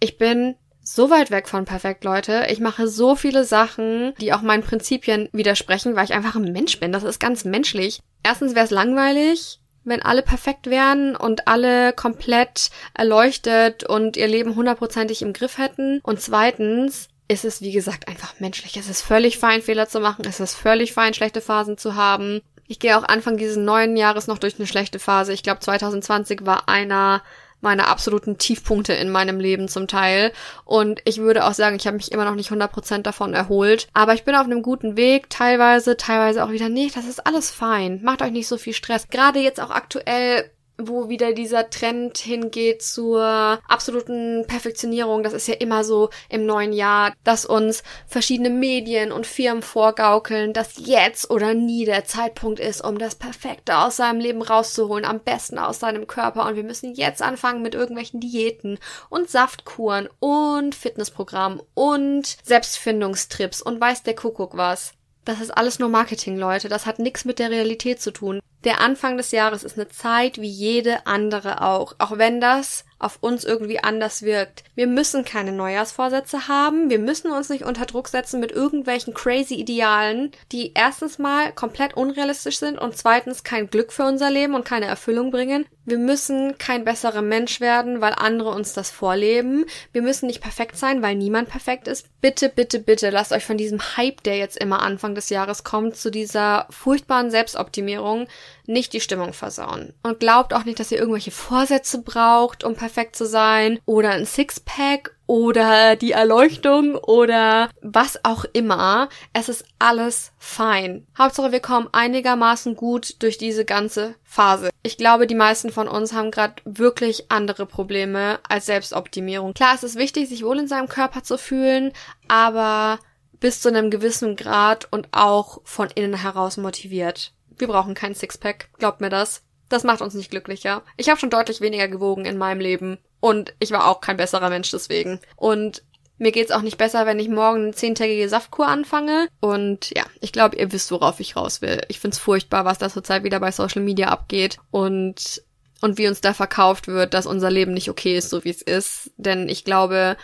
[0.00, 2.46] ich bin so weit weg von perfekt, Leute.
[2.48, 6.78] Ich mache so viele Sachen, die auch meinen Prinzipien widersprechen, weil ich einfach ein Mensch
[6.78, 6.92] bin.
[6.92, 8.00] Das ist ganz menschlich.
[8.22, 14.56] Erstens wäre es langweilig wenn alle perfekt wären und alle komplett erleuchtet und ihr Leben
[14.56, 16.00] hundertprozentig im Griff hätten.
[16.02, 18.76] Und zweitens ist es, wie gesagt, einfach menschlich.
[18.76, 20.24] Es ist völlig fein, Fehler zu machen.
[20.28, 22.40] Es ist völlig fein, schlechte Phasen zu haben.
[22.68, 25.32] Ich gehe auch Anfang dieses neuen Jahres noch durch eine schlechte Phase.
[25.32, 27.22] Ich glaube, 2020 war einer
[27.60, 30.32] meine absoluten Tiefpunkte in meinem Leben zum Teil.
[30.64, 33.88] Und ich würde auch sagen, ich habe mich immer noch nicht 100% davon erholt.
[33.92, 36.96] Aber ich bin auf einem guten Weg, teilweise, teilweise auch wieder nicht.
[36.96, 38.00] Das ist alles fein.
[38.02, 39.08] Macht euch nicht so viel Stress.
[39.08, 45.22] Gerade jetzt auch aktuell wo wieder dieser Trend hingeht zur absoluten Perfektionierung.
[45.22, 50.52] Das ist ja immer so im neuen Jahr, dass uns verschiedene Medien und Firmen vorgaukeln,
[50.52, 55.20] dass jetzt oder nie der Zeitpunkt ist, um das Perfekte aus seinem Leben rauszuholen, am
[55.20, 56.46] besten aus seinem Körper.
[56.46, 63.80] Und wir müssen jetzt anfangen mit irgendwelchen Diäten und Saftkuren und Fitnessprogrammen und Selbstfindungstrips und
[63.80, 64.95] weiß der Kuckuck was.
[65.26, 66.68] Das ist alles nur Marketing, Leute.
[66.68, 68.40] Das hat nichts mit der Realität zu tun.
[68.64, 73.18] Der Anfang des Jahres ist eine Zeit wie jede andere auch, auch wenn das auf
[73.20, 74.64] uns irgendwie anders wirkt.
[74.74, 79.54] Wir müssen keine Neujahrsvorsätze haben, wir müssen uns nicht unter Druck setzen mit irgendwelchen crazy
[79.54, 84.64] Idealen, die erstens mal komplett unrealistisch sind und zweitens kein Glück für unser Leben und
[84.64, 85.66] keine Erfüllung bringen.
[85.84, 89.66] Wir müssen kein besserer Mensch werden, weil andere uns das vorleben.
[89.92, 92.08] Wir müssen nicht perfekt sein, weil niemand perfekt ist.
[92.20, 95.96] Bitte, bitte, bitte lasst euch von diesem Hype, der jetzt immer Anfang des Jahres kommt,
[95.96, 98.26] zu dieser furchtbaren Selbstoptimierung
[98.68, 99.94] nicht die Stimmung versauen.
[100.02, 104.26] Und glaubt auch nicht, dass ihr irgendwelche Vorsätze braucht, um perfekt zu sein oder ein
[104.26, 109.08] Sixpack oder die Erleuchtung oder was auch immer.
[109.32, 111.06] Es ist alles fein.
[111.18, 114.70] Hauptsache, wir kommen einigermaßen gut durch diese ganze Phase.
[114.82, 119.52] Ich glaube, die meisten von uns haben gerade wirklich andere Probleme als Selbstoptimierung.
[119.54, 121.92] Klar, es ist wichtig, sich wohl in seinem Körper zu fühlen,
[122.28, 122.98] aber
[123.40, 127.32] bis zu einem gewissen Grad und auch von innen heraus motiviert.
[127.58, 129.42] Wir brauchen kein Sixpack, glaubt mir das.
[129.68, 130.82] Das macht uns nicht glücklicher.
[130.96, 134.48] Ich habe schon deutlich weniger gewogen in meinem Leben und ich war auch kein besserer
[134.48, 135.20] Mensch deswegen.
[135.34, 135.82] Und
[136.18, 139.28] mir geht's auch nicht besser, wenn ich morgen eine zehntägige Saftkur anfange.
[139.40, 141.82] Und ja, ich glaube, ihr wisst, worauf ich raus will.
[141.88, 145.42] Ich find's furchtbar, was da zurzeit wieder bei Social Media abgeht und
[145.82, 148.62] und wie uns da verkauft wird, dass unser Leben nicht okay ist, so wie es
[148.62, 149.10] ist.
[149.18, 150.16] Denn ich glaube,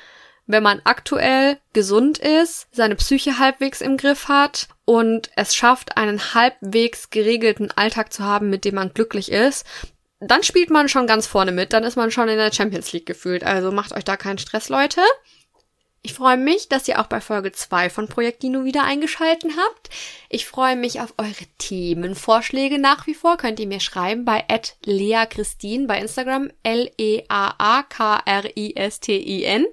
[0.47, 6.35] wenn man aktuell gesund ist, seine Psyche halbwegs im Griff hat und es schafft, einen
[6.35, 9.65] halbwegs geregelten Alltag zu haben, mit dem man glücklich ist,
[10.21, 13.07] dann spielt man schon ganz vorne mit, dann ist man schon in der Champions League
[13.07, 13.43] gefühlt.
[13.43, 15.01] Also macht euch da keinen Stress, Leute.
[16.03, 19.89] Ich freue mich, dass ihr auch bei Folge 2 von Projekt Dino wieder eingeschalten habt.
[20.29, 23.39] Ich freue mich auf eure Themenvorschläge nach wie vor.
[23.39, 24.45] Könnt ihr mir schreiben bei
[24.85, 29.65] @leakristin bei Instagram L E A A K R I S T I N.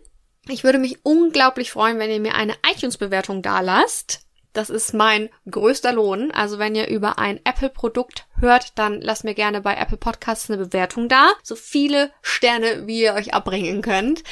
[0.47, 4.28] Ich würde mich unglaublich freuen, wenn ihr mir eine iTunes-Bewertung da lasst.
[4.53, 6.31] Das ist mein größter Lohn.
[6.31, 10.63] Also wenn ihr über ein Apple-Produkt hört, dann lasst mir gerne bei Apple Podcasts eine
[10.63, 11.31] Bewertung da.
[11.43, 14.23] So viele Sterne, wie ihr euch abbringen könnt.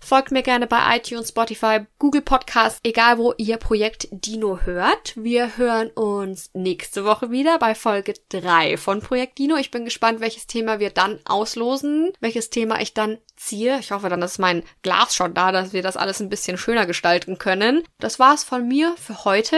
[0.00, 5.14] Folgt mir gerne bei iTunes, Spotify, Google Podcasts, egal wo ihr Projekt Dino hört.
[5.16, 9.56] Wir hören uns nächste Woche wieder bei Folge 3 von Projekt Dino.
[9.56, 13.78] Ich bin gespannt, welches Thema wir dann auslosen, welches Thema ich dann ziehe.
[13.80, 16.86] Ich hoffe dann, ist mein Glas schon da, dass wir das alles ein bisschen schöner
[16.86, 17.82] gestalten können.
[17.98, 19.56] Das war's von mir für heute.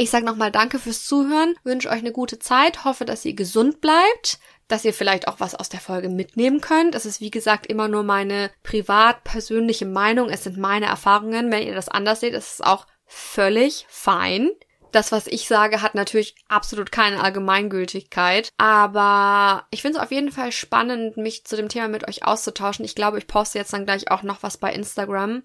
[0.00, 3.82] Ich sage nochmal Danke fürs Zuhören, wünsche euch eine gute Zeit, hoffe, dass ihr gesund
[3.82, 6.94] bleibt, dass ihr vielleicht auch was aus der Folge mitnehmen könnt.
[6.94, 11.52] Es ist wie gesagt immer nur meine privat persönliche Meinung, es sind meine Erfahrungen.
[11.52, 14.48] Wenn ihr das anders seht, ist es auch völlig fein.
[14.90, 18.48] Das, was ich sage, hat natürlich absolut keine Allgemeingültigkeit.
[18.56, 22.86] Aber ich finde es auf jeden Fall spannend, mich zu dem Thema mit euch auszutauschen.
[22.86, 25.42] Ich glaube, ich poste jetzt dann gleich auch noch was bei Instagram.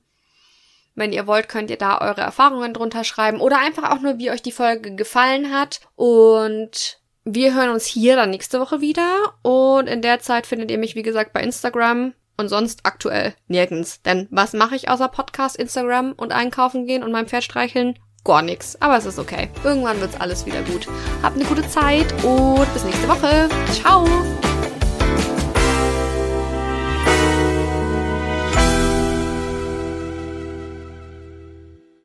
[0.96, 4.32] Wenn ihr wollt, könnt ihr da eure Erfahrungen drunter schreiben oder einfach auch nur, wie
[4.32, 5.82] euch die Folge gefallen hat.
[5.96, 9.34] Und wir hören uns hier dann nächste Woche wieder.
[9.41, 14.02] Und in der Zeit findet ihr mich, wie gesagt, bei Instagram und sonst aktuell nirgends.
[14.04, 18.00] Denn was mache ich außer Podcast, Instagram und einkaufen gehen und mein Pferd streicheln?
[18.24, 18.82] Gar nichts.
[18.82, 19.50] Aber es ist okay.
[19.64, 20.88] Irgendwann wird's alles wieder gut.
[21.22, 23.50] Habt eine gute Zeit und bis nächste Woche.
[23.72, 24.06] Ciao!